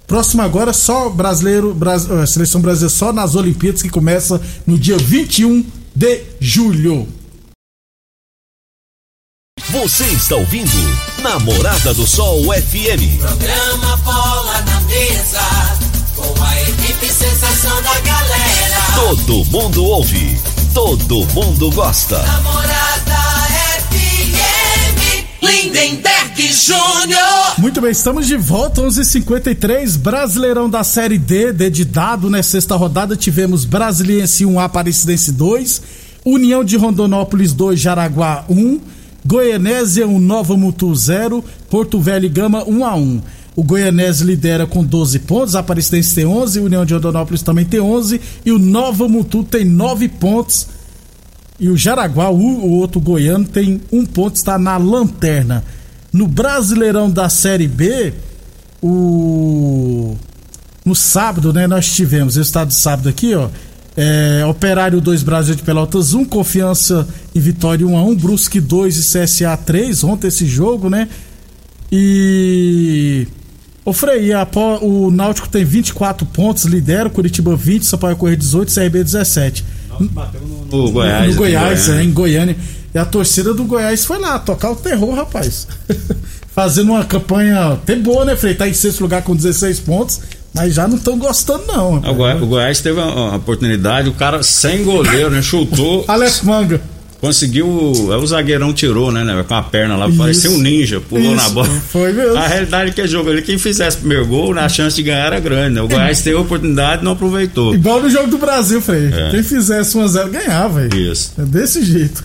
Próximo 0.07 0.41
agora 0.41 0.73
só 0.73 1.09
brasileiro, 1.09 1.73
Bras, 1.73 2.09
eh, 2.09 2.25
seleção 2.25 2.59
brasileira 2.61 2.89
só 2.89 3.13
nas 3.13 3.35
Olimpíadas 3.35 3.81
que 3.81 3.89
começa 3.89 4.41
no 4.65 4.79
dia 4.79 4.97
21 4.97 5.63
de 5.93 6.21
julho. 6.39 7.07
Você 9.69 10.05
está 10.05 10.35
ouvindo 10.35 10.71
Namorada 11.21 11.93
do 11.93 12.07
Sol 12.07 12.41
FM. 12.45 13.19
Programa 13.19 13.97
Bola 13.97 14.61
na 14.61 14.81
Mesa, 14.81 15.39
com 16.19 16.43
a 16.43 16.61
equipe 16.61 17.07
sensação 17.07 17.81
da 17.81 17.99
galera. 18.01 18.77
Todo 18.95 19.45
mundo 19.45 19.83
ouve, 19.85 20.37
todo 20.73 21.25
mundo 21.33 21.71
gosta. 21.71 22.21
Namorada 22.23 23.15
FM, 23.89 25.25
Lindenberg 25.41 26.53
Júnior. 26.53 27.53
Muito 27.57 27.81
bem, 27.81 27.91
estamos 27.91 28.27
de 28.27 28.37
volta, 28.37 28.81
11:53 28.81 29.95
Brasileirão 29.97 30.69
da 30.69 30.83
Série 30.83 31.17
D, 31.17 31.53
D 31.53 31.69
de 31.69 31.85
dado, 31.85 32.29
né? 32.29 32.41
Sexta 32.41 32.75
rodada 32.75 33.15
tivemos 33.15 33.65
Brasiliense 33.65 34.45
1, 34.45 34.59
Aparecidense 34.59 35.31
2, 35.31 35.81
União 36.25 36.63
de 36.63 36.75
Rondonópolis 36.77 37.53
2, 37.53 37.79
Jaraguá 37.79 38.45
1. 38.49 38.79
Goianésia 39.25 40.07
1, 40.07 40.17
Nova 40.17 40.55
Mutu 40.55 40.95
0, 40.95 41.43
Porto 41.69 41.99
Velho 41.99 42.25
e 42.25 42.29
Gama 42.29 42.63
1 42.63 42.85
a 42.85 42.95
1. 42.95 43.21
O 43.55 43.63
Goianese 43.63 44.23
lidera 44.23 44.65
com 44.65 44.83
12 44.83 45.19
pontos, 45.19 45.55
a 45.55 45.59
Aparecidense 45.59 46.15
tem 46.15 46.25
11, 46.25 46.59
União 46.59 46.85
de 46.85 46.93
Rondonópolis 46.93 47.41
também 47.41 47.65
tem 47.65 47.79
11 47.79 48.21
e 48.45 48.51
o 48.51 48.59
Nova 48.59 49.07
Mutu 49.07 49.43
tem 49.43 49.65
9 49.65 50.07
pontos. 50.07 50.67
E 51.59 51.67
o 51.67 51.75
Jaraguá, 51.75 52.29
o, 52.29 52.37
o 52.37 52.71
outro 52.71 53.01
goiano, 53.01 53.45
tem 53.45 53.81
um 53.91 54.05
ponto, 54.05 54.35
está 54.35 54.57
na 54.57 54.77
lanterna. 54.77 55.63
No 56.11 56.27
Brasileirão 56.27 57.11
da 57.11 57.27
Série 57.27 57.67
B, 57.67 58.13
o 58.81 60.15
no 60.85 60.95
sábado, 60.95 61.53
né, 61.53 61.67
nós 61.67 61.93
tivemos, 61.93 62.37
o 62.37 62.41
estado 62.41 62.69
de 62.69 62.75
sábado 62.75 63.09
aqui, 63.09 63.35
ó, 63.35 63.49
é, 63.95 64.45
Operário 64.45 65.01
2, 65.01 65.23
Brasil 65.23 65.53
de 65.53 65.61
Pelotas 65.61 66.13
1, 66.13 66.25
Confiança 66.25 67.07
e 67.35 67.39
Vitória 67.39 67.85
1 67.85 67.97
a 67.97 68.03
1, 68.03 68.15
Brusque 68.15 68.59
2 68.59 68.97
e 68.97 69.01
CSA 69.01 69.57
3, 69.57 70.03
ontem 70.03 70.27
esse 70.27 70.47
jogo, 70.47 70.89
né? 70.89 71.07
E 71.91 73.27
Ô 73.85 73.93
Frei, 73.93 74.29
o 74.81 75.09
Náutico 75.09 75.47
tem 75.49 75.63
24 75.63 76.25
pontos, 76.27 76.65
lidera, 76.65 77.09
Curitiba 77.09 77.55
20, 77.55 77.85
Sampaio 77.85 78.15
Correia 78.15 78.37
18, 78.37 78.73
CRB 78.73 79.03
17. 79.03 79.65
Bateu 80.11 80.41
no, 80.41 80.65
no, 80.65 80.91
Goiás. 80.91 81.29
No 81.29 81.35
Goiás, 81.35 81.85
Goiânia. 81.87 82.01
É, 82.01 82.05
em 82.05 82.11
Goiânia. 82.11 82.57
E 82.93 82.97
a 82.97 83.05
torcida 83.05 83.53
do 83.53 83.63
Goiás 83.65 84.05
foi 84.05 84.19
lá 84.19 84.39
tocar 84.39 84.71
o 84.71 84.75
terror, 84.75 85.13
rapaz. 85.15 85.67
Fazendo 86.53 86.91
uma 86.91 87.05
campanha 87.05 87.73
até 87.73 87.95
boa, 87.95 88.25
né, 88.25 88.35
Frei? 88.35 88.53
Tá 88.53 88.67
em 88.67 88.73
sexto 88.73 89.01
lugar 89.01 89.21
com 89.23 89.35
16 89.35 89.79
pontos 89.81 90.21
mas 90.53 90.73
já 90.73 90.87
não 90.87 90.97
estão 90.97 91.17
gostando, 91.17 91.65
não. 91.67 91.97
O 91.97 92.13
Goiás, 92.13 92.41
o 92.41 92.45
Goiás, 92.45 92.81
teve 92.81 92.99
uma, 92.99 93.13
uma, 93.13 93.35
oportunidade, 93.35 94.09
o 94.09 94.13
cara 94.13 94.41
sem 94.41 94.83
goleiro, 94.83 95.29
né? 95.29 95.41
Chutou. 95.41 96.03
Alex 96.09 96.41
Manga. 96.41 96.81
Conseguiu. 97.21 97.67
O 97.67 98.27
zagueirão 98.27 98.73
tirou, 98.73 99.11
né, 99.11 99.23
né? 99.23 99.43
Com 99.47 99.53
a 99.53 99.61
perna 99.61 99.97
lá, 99.97 100.07
Isso. 100.07 100.17
parecia 100.17 100.51
um 100.51 100.57
ninja, 100.57 101.01
pulou 101.01 101.35
Isso. 101.35 101.43
na 101.43 101.49
bola. 101.49 101.67
Foi 101.91 102.13
mesmo. 102.13 102.37
A 102.37 102.47
realidade 102.47 102.91
é 102.91 102.93
que 102.93 103.01
é 103.01 103.07
jogo 103.07 103.29
ali, 103.29 103.41
quem 103.41 103.57
fizesse 103.57 103.97
o 103.97 103.99
primeiro 103.99 104.25
gol, 104.25 104.57
a 104.57 104.69
chance 104.69 104.95
de 104.95 105.03
ganhar 105.03 105.25
era 105.25 105.39
grande, 105.39 105.75
né? 105.75 105.81
O 105.81 105.87
Goiás 105.87 106.21
teve 106.21 106.37
a 106.37 106.41
oportunidade 106.41 107.01
e 107.01 107.05
não 107.05 107.11
aproveitou. 107.11 107.73
Igual 107.75 108.01
no 108.01 108.09
jogo 108.09 108.27
do 108.27 108.37
Brasil, 108.37 108.81
Frei. 108.81 109.09
É. 109.11 109.31
Quem 109.31 109.43
fizesse 109.43 109.97
1x0 109.97 110.29
ganhava, 110.29 110.79
velho. 110.79 111.11
Isso. 111.11 111.33
É 111.37 111.43
desse 111.43 111.83
jeito. 111.83 112.23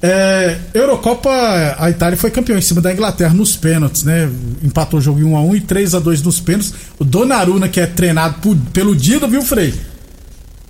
É, 0.00 0.56
Eurocopa, 0.72 1.28
a 1.76 1.90
Itália 1.90 2.16
foi 2.16 2.30
campeão 2.30 2.56
em 2.56 2.62
cima 2.62 2.80
da 2.80 2.92
Inglaterra 2.92 3.34
nos 3.34 3.56
pênaltis, 3.56 4.04
né? 4.04 4.30
Empatou 4.62 5.00
o 5.00 5.02
jogo 5.02 5.18
em 5.18 5.24
1x1 5.24 5.56
e 5.56 5.60
3x2 5.60 6.24
nos 6.24 6.40
pênaltis. 6.40 6.72
O 6.98 7.04
Donnarumma, 7.04 7.68
que 7.68 7.80
é 7.80 7.86
treinado 7.86 8.36
por, 8.40 8.56
pelo 8.72 8.94
Dida, 8.94 9.26
viu, 9.26 9.42
Frei? 9.42 9.74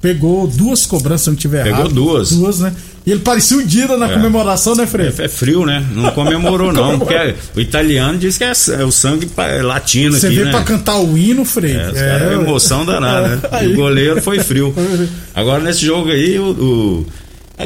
Pegou 0.01 0.47
duas 0.47 0.87
cobranças, 0.87 1.23
se 1.23 1.31
não 1.31 1.37
tiver 1.37 1.65
Pegou 1.65 1.81
errado. 1.81 1.89
Pegou 1.89 2.05
duas. 2.05 2.31
Duas, 2.31 2.61
né? 2.61 2.73
E 3.05 3.11
ele 3.11 3.21
parecia 3.21 3.57
o 3.57 3.65
Dida 3.65 3.97
na 3.97 4.09
é. 4.11 4.13
comemoração, 4.13 4.75
né, 4.75 4.87
Frei? 4.87 5.07
É, 5.07 5.25
é, 5.25 5.29
frio, 5.29 5.65
né? 5.65 5.85
Não 5.93 6.11
comemorou, 6.11 6.73
não. 6.73 6.99
porque 6.99 7.15
é, 7.15 7.35
o 7.57 7.61
italiano 7.61 8.19
diz 8.19 8.37
que 8.37 8.45
é, 8.45 8.53
é 8.79 8.85
o 8.85 8.93
sangue 8.93 9.29
latino 9.63 10.13
Você 10.13 10.27
aqui, 10.27 10.37
Você 10.37 10.45
né? 10.45 10.51
pra 10.51 10.63
cantar 10.63 10.99
o 10.99 11.17
hino, 11.17 11.45
Frei. 11.45 11.77
É, 11.77 12.31
é, 12.31 12.35
emoção 12.35 12.85
danada, 12.85 13.37
né? 13.51 13.69
O 13.69 13.75
goleiro 13.75 14.21
foi 14.23 14.41
frio. 14.41 14.75
Agora, 15.35 15.63
nesse 15.63 15.85
jogo 15.85 16.11
aí, 16.11 16.39
o, 16.39 16.51
o 16.51 17.07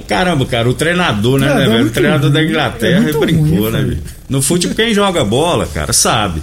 caramba, 0.07 0.47
cara, 0.47 0.71
o 0.71 0.75
treinador, 0.75 1.39
né, 1.39 1.53
né 1.53 1.69
velho? 1.69 1.87
O 1.87 1.91
treinador 1.91 2.31
ruim, 2.31 2.33
da 2.33 2.45
Inglaterra 2.45 3.11
é 3.11 3.13
brincou, 3.13 3.45
ruim, 3.45 3.71
né, 3.73 3.83
velho? 3.83 3.99
No 4.29 4.41
futebol, 4.41 4.77
quem 4.77 4.95
joga 4.95 5.25
bola, 5.25 5.67
cara, 5.67 5.93
sabe. 5.93 6.41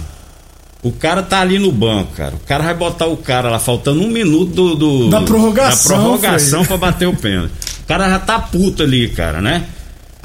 O 0.82 0.90
cara 0.90 1.22
tá 1.22 1.40
ali 1.40 1.58
no 1.58 1.70
banco, 1.70 2.12
cara. 2.16 2.34
O 2.34 2.46
cara 2.46 2.64
vai 2.64 2.74
botar 2.74 3.06
o 3.06 3.16
cara 3.16 3.50
lá 3.50 3.58
faltando 3.58 4.00
um 4.00 4.08
minuto 4.08 4.74
do. 4.74 4.74
do 4.74 5.10
da 5.10 5.20
prorrogação. 5.20 5.96
Da 5.96 5.98
prorrogação 5.98 6.64
pra 6.64 6.76
bater 6.78 7.06
o 7.06 7.14
pênalti. 7.14 7.52
O 7.82 7.86
cara 7.86 8.08
já 8.08 8.18
tá 8.18 8.38
puto 8.38 8.82
ali, 8.82 9.08
cara, 9.08 9.42
né? 9.42 9.66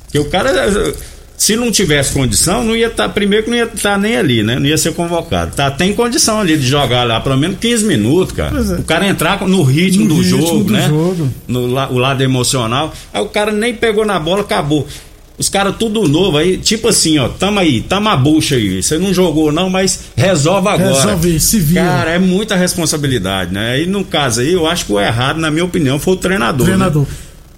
Porque 0.05 0.19
o 0.19 0.25
cara 0.25 0.53
se 1.37 1.55
não 1.55 1.69
tivesse 1.69 2.13
condição, 2.13 2.63
não 2.63 2.75
ia 2.75 2.87
estar, 2.87 3.07
tá, 3.07 3.09
primeiro 3.09 3.43
que 3.43 3.49
não 3.49 3.57
ia 3.57 3.65
estar 3.65 3.93
tá 3.93 3.97
nem 3.97 4.15
ali, 4.15 4.43
né? 4.43 4.57
Não 4.57 4.65
ia 4.65 4.77
ser 4.77 4.93
convocado. 4.93 5.55
Tá, 5.55 5.69
tem 5.69 5.93
condição 5.93 6.39
ali 6.39 6.57
de 6.57 6.65
jogar 6.65 7.03
lá 7.03 7.19
pelo 7.19 7.37
menos 7.37 7.57
15 7.59 7.85
minutos, 7.85 8.33
cara. 8.33 8.57
É. 8.57 8.79
O 8.79 8.83
cara 8.83 9.05
entrar 9.07 9.45
no 9.45 9.61
ritmo 9.63 10.05
no 10.05 10.15
do 10.15 10.21
ritmo 10.21 10.41
jogo, 10.41 10.63
do 10.63 10.73
né? 10.73 10.87
Jogo. 10.87 11.29
No 11.47 11.61
o 11.61 11.97
lado 11.97 12.23
emocional. 12.23 12.93
Aí 13.13 13.21
o 13.21 13.27
cara 13.27 13.51
nem 13.51 13.73
pegou 13.73 14.05
na 14.05 14.17
bola, 14.17 14.41
acabou. 14.41 14.87
Os 15.37 15.49
caras 15.49 15.75
tudo 15.77 16.07
novo 16.07 16.37
aí, 16.37 16.57
tipo 16.57 16.87
assim, 16.87 17.17
ó, 17.17 17.27
tamo 17.27 17.59
aí, 17.59 17.81
tamo 17.81 18.07
a 18.07 18.15
bucha 18.15 18.55
aí. 18.55 18.81
Você 18.81 18.97
não 18.97 19.13
jogou 19.13 19.51
não, 19.51 19.69
mas 19.69 20.05
resolve 20.15 20.69
agora. 20.69 20.93
Resolve, 20.93 21.39
se 21.39 21.59
vira. 21.59 21.83
Cara, 21.83 22.11
é 22.11 22.19
muita 22.19 22.55
responsabilidade, 22.55 23.53
né? 23.53 23.73
Aí 23.73 23.85
no 23.85 24.05
caso 24.05 24.41
aí, 24.41 24.53
eu 24.53 24.65
acho 24.65 24.85
que 24.85 24.93
o 24.93 24.99
errado, 24.99 25.39
na 25.39 25.51
minha 25.51 25.65
opinião, 25.65 25.99
foi 25.99 26.13
o 26.13 26.17
treinador. 26.17 26.65
Treinador. 26.65 27.03
Né? 27.03 27.07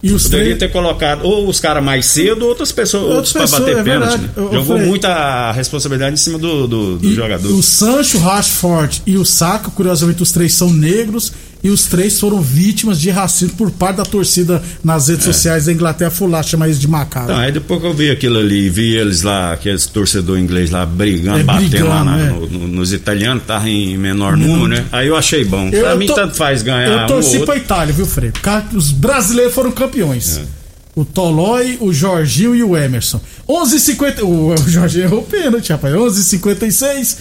E 0.01 0.11
os 0.11 0.23
Poderia 0.23 0.55
ter 0.55 0.71
colocado 0.71 1.23
ou 1.25 1.47
os 1.47 1.59
caras 1.59 1.83
mais 1.83 2.05
cedo 2.05 2.43
ou 2.43 2.49
outras 2.49 2.71
pessoas, 2.71 3.15
outros 3.15 3.33
para 3.33 3.47
bater 3.47 3.77
é 3.77 3.83
pênalti. 3.83 4.17
Né? 4.19 4.29
Jogou 4.51 4.77
muita 4.77 5.51
responsabilidade 5.51 6.13
em 6.13 6.17
cima 6.17 6.37
do, 6.37 6.67
do, 6.67 6.97
do 6.97 7.13
jogador. 7.13 7.51
O 7.51 7.63
Sancho, 7.63 8.19
Rashford 8.19 9.01
e 9.07 9.17
o 9.17 9.25
Saka, 9.25 9.71
curiosamente, 9.71 10.21
os 10.21 10.31
três 10.31 10.53
são 10.53 10.71
negros 10.71 11.33
e 11.63 11.69
os 11.69 11.85
três 11.85 12.19
foram 12.19 12.41
vítimas 12.41 12.99
de 12.99 13.09
racismo 13.09 13.55
por 13.57 13.71
parte 13.71 13.97
da 13.97 14.05
torcida 14.05 14.61
nas 14.83 15.07
redes 15.07 15.27
é. 15.27 15.33
sociais 15.33 15.65
da 15.65 15.73
Inglaterra. 15.73 16.11
Foi 16.11 16.29
lá 16.29 16.43
chamar 16.43 16.67
eles 16.67 16.79
de 16.79 16.87
macaco. 16.87 17.27
Não, 17.27 17.37
aí 17.37 17.51
depois 17.51 17.81
que 17.81 17.87
eu 17.87 17.93
vi 17.93 18.11
aquilo 18.11 18.37
ali, 18.37 18.69
vi 18.69 18.95
eles 18.95 19.23
lá, 19.23 19.53
aqueles 19.53 19.85
torcedor 19.87 20.37
inglês 20.37 20.69
lá 20.69 20.85
brigando, 20.85 21.39
é, 21.39 21.43
batendo 21.43 21.69
brigando, 21.69 21.89
lá 21.89 22.03
na, 22.03 22.19
é. 22.19 22.29
no, 22.29 22.47
no, 22.47 22.67
nos 22.67 22.93
italianos, 22.93 23.43
tava 23.45 23.69
em 23.69 23.97
menor 23.97 24.37
número, 24.37 24.67
né? 24.67 24.85
Aí 24.91 25.07
eu 25.07 25.15
achei 25.15 25.43
bom. 25.43 25.69
Eu, 25.69 25.81
pra 25.81 25.91
eu 25.91 25.97
mim, 25.97 26.07
tanto 26.07 26.35
faz 26.35 26.61
ganhar. 26.61 27.01
Eu 27.01 27.07
torci 27.07 27.37
um 27.37 27.45
pra 27.45 27.57
Itália, 27.57 27.93
viu, 27.93 28.05
Frei? 28.05 28.31
Os 28.73 28.91
brasileiros 28.91 29.53
foram 29.53 29.71
campeões. 29.71 30.37
É. 30.37 30.57
O 30.95 31.05
Tolói, 31.05 31.77
o 31.79 31.93
Jorginho 31.93 32.55
e 32.55 32.63
o 32.63 32.75
Emerson. 32.75 33.21
11:50 33.47 34.23
O, 34.23 34.53
o 34.53 34.69
Jorginho 34.69 35.03
errou 35.03 35.19
o 35.19 35.23
pênalti, 35.23 35.71
rapaz. 35.71 35.93
11:56 35.93 37.17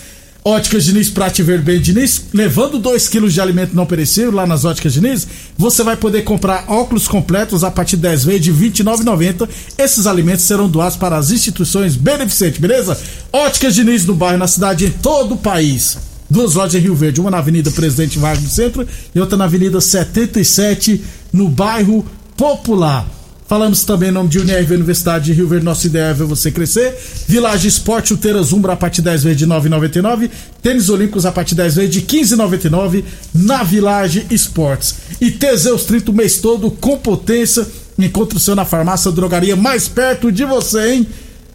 Óticas 0.47 0.85
Diniz 0.85 1.11
pra 1.11 1.29
te 1.29 1.43
ver 1.43 1.61
bem, 1.61 1.81
Diniz, 1.81 2.27
levando 2.33 2.79
2 2.79 3.09
quilos 3.09 3.35
de 3.35 3.41
alimento 3.41 3.75
não 3.75 3.85
perecível 3.85 4.31
lá 4.31 4.47
nas 4.47 4.65
Óticas 4.65 4.93
Diniz, 4.93 5.27
você 5.59 5.83
vai 5.83 5.97
poder 5.97 6.23
comprar 6.23 6.67
óculos 6.69 7.09
completos 7.09 7.65
a 7.65 7.71
partir 7.73 7.97
de 7.97 8.03
10 8.03 8.25
vezes 8.27 8.43
de 8.43 8.53
R$ 8.53 8.71
29,90. 8.71 9.49
Esses 9.77 10.07
alimentos 10.07 10.45
serão 10.45 10.69
doados 10.69 10.97
para 10.97 11.17
as 11.17 11.33
instituições 11.33 11.97
beneficentes, 11.97 12.61
beleza? 12.61 12.97
Óticas 13.33 13.75
Diniz 13.75 14.07
no 14.07 14.15
bairro, 14.15 14.39
na 14.39 14.47
cidade, 14.47 14.87
em 14.87 14.91
todo 14.91 15.35
o 15.35 15.37
país. 15.37 15.99
Duas 16.31 16.55
lojas 16.55 16.77
em 16.77 16.85
Rio 16.85 16.95
Verde, 16.95 17.21
uma 17.21 17.33
na 17.33 17.39
Avenida 17.39 17.73
Presidente 17.73 18.17
Vargas 18.17 18.45
do 18.45 18.49
Centro 18.49 18.87
e 19.13 19.19
outra 19.19 19.37
na 19.37 19.47
Avenida 19.47 19.81
77, 19.81 21.03
no 21.33 21.49
bairro 21.49 22.07
Popular. 22.37 23.16
Falamos 23.49 23.85
também 23.85 24.09
em 24.09 24.13
nome 24.13 24.29
de 24.29 24.41
Unirv 24.41 24.75
Universidade 24.75 25.27
de 25.27 25.33
Rio 25.33 25.47
Verde, 25.47 25.65
nossa 25.65 25.87
ideia 25.87 26.07
é 26.07 26.13
ver 26.13 26.25
você 26.25 26.51
crescer. 26.51 26.97
Village 27.29 27.69
Esporte, 27.69 28.09
chuteiras 28.09 28.53
Umbra 28.53 28.73
a 28.73 28.77
partir 28.77 28.97
de 28.97 29.05
10 29.05 29.23
vezes 29.23 29.39
de 29.39 29.47
9,99. 29.47 30.29
Tênis 30.61 30.89
Olímpicos 30.89 31.25
a 31.25 31.31
partir 31.31 31.51
de 31.51 31.63
10 31.63 31.77
vezes 31.77 31.91
de 31.93 32.03
15,99 32.03 33.05
na 33.33 33.63
Village 33.63 34.27
Esportes. 34.31 34.97
E 35.21 35.31
Teseus 35.31 35.85
30 35.85 36.11
o 36.11 36.15
mês 36.15 36.39
todo 36.39 36.73
com 36.73 36.99
potência. 36.99 37.65
Encontre 37.97 38.37
o 38.37 38.41
seu 38.41 38.57
na 38.57 38.65
farmácia 38.65 39.13
drogaria 39.13 39.55
mais 39.55 39.87
perto 39.87 40.33
de 40.33 40.45
você, 40.45 40.95
hein? 40.95 41.07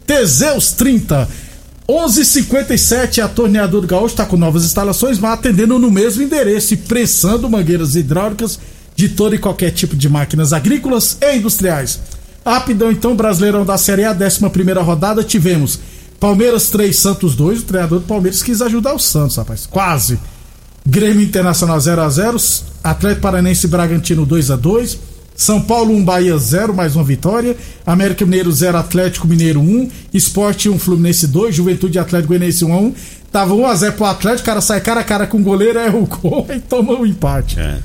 Teseus 0.06 0.72
30. 0.72 1.28
11:57 1.86 3.20
a 3.20 3.28
Torneador 3.28 3.86
Gaúcho 3.86 4.14
está 4.14 4.24
com 4.24 4.38
novas 4.38 4.64
instalações, 4.64 5.18
mas 5.18 5.34
atendendo 5.34 5.78
no 5.78 5.90
mesmo 5.90 6.22
endereço 6.22 6.72
e 6.72 6.76
prensando 6.78 7.50
mangueiras 7.50 7.96
hidráulicas 7.96 8.58
de 8.94 9.08
todo 9.08 9.34
e 9.34 9.38
qualquer 9.38 9.70
tipo 9.70 9.96
de 9.96 10.08
máquinas 10.08 10.52
agrícolas 10.52 11.18
e 11.20 11.36
industriais. 11.36 12.00
Rapidão 12.44 12.90
então, 12.90 13.14
Brasileirão 13.14 13.64
da 13.64 13.78
Série 13.78 14.04
A, 14.04 14.12
11 14.12 14.40
rodada, 14.84 15.22
tivemos 15.22 15.78
Palmeiras 16.18 16.70
3, 16.70 16.94
Santos 16.94 17.34
2. 17.34 17.60
O 17.60 17.62
treinador 17.64 18.00
do 18.00 18.06
Palmeiras 18.06 18.42
quis 18.42 18.60
ajudar 18.62 18.94
o 18.94 18.98
Santos, 18.98 19.36
rapaz. 19.36 19.66
Quase. 19.66 20.18
Grêmio 20.86 21.22
Internacional 21.22 21.78
0 21.80 22.00
a 22.00 22.08
0 22.08 22.36
Atlético 22.82 23.22
Paranense 23.22 23.68
Bragantino 23.68 24.26
2 24.26 24.50
a 24.50 24.56
2 24.56 24.98
São 25.36 25.60
Paulo 25.60 25.94
1, 25.94 26.04
Bahia 26.04 26.36
0, 26.36 26.74
mais 26.74 26.96
uma 26.96 27.04
vitória. 27.04 27.56
América 27.86 28.24
Mineiro 28.24 28.50
0, 28.50 28.78
Atlético 28.78 29.28
Mineiro 29.28 29.60
1. 29.60 29.88
Esporte 30.12 30.68
1, 30.68 30.78
Fluminense 30.78 31.26
2. 31.26 31.54
Juventude 31.54 31.98
Atlético 31.98 32.28
Goianiense 32.28 32.64
1 32.64 32.72
a 32.72 32.76
1. 32.76 32.94
Tava 33.30 33.54
1 33.54 33.66
a 33.66 33.74
0 33.74 33.92
pro 33.94 34.04
Atlético, 34.04 34.42
o 34.42 34.46
cara 34.46 34.60
sai 34.60 34.80
cara 34.80 35.00
a 35.00 35.04
cara 35.04 35.26
com 35.26 35.38
o 35.38 35.42
goleiro, 35.42 35.78
erra 35.78 35.96
o 35.96 36.06
gol 36.06 36.46
e 36.54 36.60
toma 36.60 36.92
o 36.92 37.02
um 37.02 37.06
empate. 37.06 37.58
É. 37.58 37.78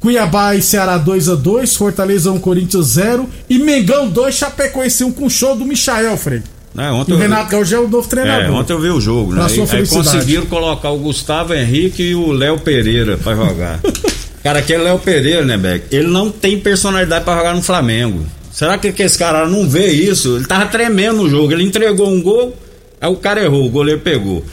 Cuiabá 0.00 0.54
e 0.54 0.62
Ceará 0.62 0.96
2 0.96 1.28
a 1.28 1.34
2 1.34 1.74
Fortaleza 1.76 2.30
1, 2.30 2.38
Corinthians 2.38 2.86
0 2.86 3.28
e 3.50 3.58
Mengão 3.58 4.08
2, 4.08 4.34
Chapecoense 4.34 5.02
1 5.04 5.12
com 5.12 5.28
show 5.28 5.56
do 5.56 5.64
Michael, 5.64 6.16
Frei. 6.16 6.42
É, 6.76 6.90
ontem 6.92 7.12
E 7.12 7.14
o 7.14 7.18
Renato 7.18 7.50
Gaúcho 7.50 7.74
é 7.74 7.78
o 7.80 7.88
novo 7.88 8.08
treinador. 8.08 8.44
É, 8.44 8.50
ontem 8.50 8.72
eu 8.72 8.80
vi 8.80 8.88
o 8.90 9.00
jogo, 9.00 9.34
né? 9.34 9.42
Aí, 9.42 9.60
aí 9.78 9.86
conseguiram 10.04 10.46
colocar 10.46 10.90
o 10.90 10.98
Gustavo 10.98 11.52
Henrique 11.54 12.02
e 12.02 12.14
o 12.14 12.30
Léo 12.30 12.58
Pereira 12.60 13.16
pra 13.18 13.34
jogar. 13.34 13.80
cara, 14.44 14.60
aquele 14.60 14.84
Léo 14.84 14.98
Pereira, 15.00 15.44
né, 15.44 15.56
Beck? 15.56 15.86
Ele 15.90 16.06
não 16.06 16.30
tem 16.30 16.58
personalidade 16.60 17.24
pra 17.24 17.36
jogar 17.36 17.54
no 17.54 17.62
Flamengo. 17.62 18.24
Será 18.52 18.78
que, 18.78 18.92
que 18.92 19.02
esse 19.02 19.18
cara 19.18 19.48
não 19.48 19.68
vê 19.68 19.88
isso? 19.88 20.36
Ele 20.36 20.46
tava 20.46 20.66
tremendo 20.66 21.16
no 21.22 21.28
jogo. 21.30 21.52
Ele 21.52 21.64
entregou 21.64 22.08
um 22.08 22.22
gol, 22.22 22.56
aí 23.00 23.10
o 23.10 23.16
cara 23.16 23.42
errou, 23.42 23.66
o 23.66 23.70
goleiro 23.70 24.00
pegou. 24.00 24.44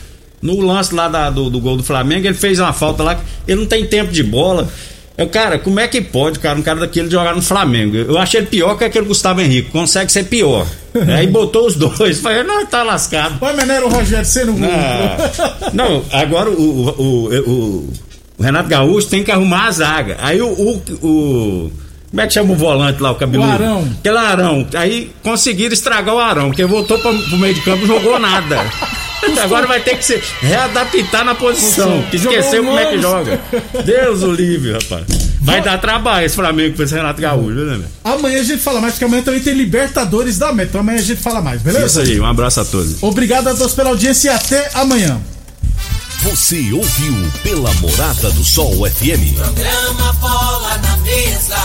No 0.41 0.60
lance 0.62 0.95
lá 0.95 1.08
da- 1.08 1.29
do, 1.29 1.49
do 1.49 1.60
gol 1.60 1.77
do 1.77 1.84
Flamengo, 1.84 2.25
ele 2.25 2.34
fez 2.36 2.60
uma 2.60 2.73
falta 2.73 3.03
lá, 3.03 3.19
ele 3.47 3.60
não 3.60 3.67
tem 3.67 3.86
tempo 3.86 4.12
de 4.12 4.23
bola. 4.23 4.67
Eu, 5.17 5.28
cara, 5.30 5.58
como 5.58 5.80
é 5.80 5.88
que 5.88 6.01
pode, 6.01 6.39
cara, 6.39 6.60
um 6.60 6.62
cara 6.62 6.82
daquele 6.82 7.10
jogar 7.10 7.34
no 7.36 7.41
Flamengo? 7.41 7.95
Eu 7.95 8.17
achei 8.17 8.41
ele 8.41 8.47
pior 8.47 8.78
que 8.78 8.84
aquele 8.84 9.06
Gustavo 9.06 9.39
Henrique, 9.39 9.71
consegue 9.71 10.12
ser 10.12 10.25
pior. 10.25 10.67
aí 11.15 11.25
botou 11.32 11.65
os 11.67 11.75
dois, 11.75 12.19
falei, 12.19 12.43
não, 12.43 12.65
tá 12.65 12.84
lascado. 12.84 13.39
Vai, 13.39 13.56
Menero 13.56 13.88
Rogério, 13.88 14.25
você 14.25 14.43
não. 14.43 14.56
Não, 15.73 16.04
agora 16.12 16.49
o, 16.49 16.54
o, 16.62 16.89
o, 17.01 17.49
o- 17.49 17.93
o 18.38 18.43
Renato 18.43 18.67
Gaúcho 18.67 19.08
tem 19.08 19.23
que 19.23 19.32
arrumar 19.32 19.67
a 19.67 19.71
zaga. 19.71 20.17
Aí 20.19 20.41
o. 20.41 20.47
o, 20.49 20.82
o- 21.01 21.71
como 22.12 22.21
é 22.21 22.28
que 22.28 22.34
chama 22.34 22.54
o 22.54 22.56
volante 22.56 23.01
lá, 23.01 23.12
o 23.12 23.15
cabeludo? 23.15 23.49
O 23.49 23.54
Arão. 23.54 23.89
Aquele 23.99 24.17
Arão. 24.17 24.67
Aí 24.75 25.12
conseguiram 25.23 25.73
estragar 25.73 26.15
o 26.15 26.19
Arão, 26.19 26.47
porque 26.47 26.63
voltou 26.65 26.97
pra, 26.99 27.12
pro 27.13 27.38
meio 27.38 27.54
de 27.54 27.62
campo 27.62 27.84
e 27.84 27.88
jogou 27.88 28.19
nada. 28.19 28.58
Agora 29.44 29.68
vai 29.68 29.80
ter 29.82 29.98
que 29.98 30.06
se 30.06 30.22
readaptar 30.42 31.24
na 31.26 31.36
posição, 31.36 32.04
que 32.12 32.18
Jogou 32.18 32.38
esqueceu 32.38 32.64
como 32.64 32.78
é 32.80 32.86
que 32.86 33.00
joga. 33.02 33.40
Deus 33.84 34.24
o 34.24 34.32
livre, 34.32 34.74
rapaz. 34.74 35.06
Vai 35.42 35.62
dar 35.62 35.80
trabalho 35.80 36.26
esse 36.26 36.36
Flamengo 36.36 36.76
com 36.76 36.84
esse 36.84 36.94
Renato 36.96 37.22
Gaúcho, 37.22 37.52
né, 37.52 37.74
velho? 37.78 37.86
Amanhã 38.04 38.40
a 38.40 38.44
gente 38.44 38.62
fala 38.62 38.82
mais, 38.82 38.94
porque 38.94 39.06
amanhã 39.06 39.22
também 39.22 39.42
tem 39.42 39.54
Libertadores 39.54 40.38
da 40.38 40.52
Meta. 40.52 40.70
Então 40.70 40.82
amanhã 40.82 40.98
a 41.00 41.02
gente 41.04 41.22
fala 41.22 41.42
mais, 41.42 41.58
Isso 41.58 41.66
beleza? 41.72 42.02
aí, 42.02 42.20
um 42.20 42.26
abraço 42.26 42.62
a 42.62 42.66
todos. 42.66 43.02
Obrigado 43.04 43.48
a 43.48 43.54
todos 43.54 43.74
pela 43.74 43.90
audiência 43.92 44.30
e 44.30 44.34
até 44.34 44.72
amanhã. 44.74 45.22
Você 46.24 46.72
ouviu 46.74 47.14
pela 47.44 47.72
Morada 47.76 48.32
do 48.32 48.44
Sol 48.44 48.74
FM. 48.90 49.36
Programa 49.38 50.14
Bola 50.14 50.78
na 50.80 50.98
Mesa, 50.98 51.56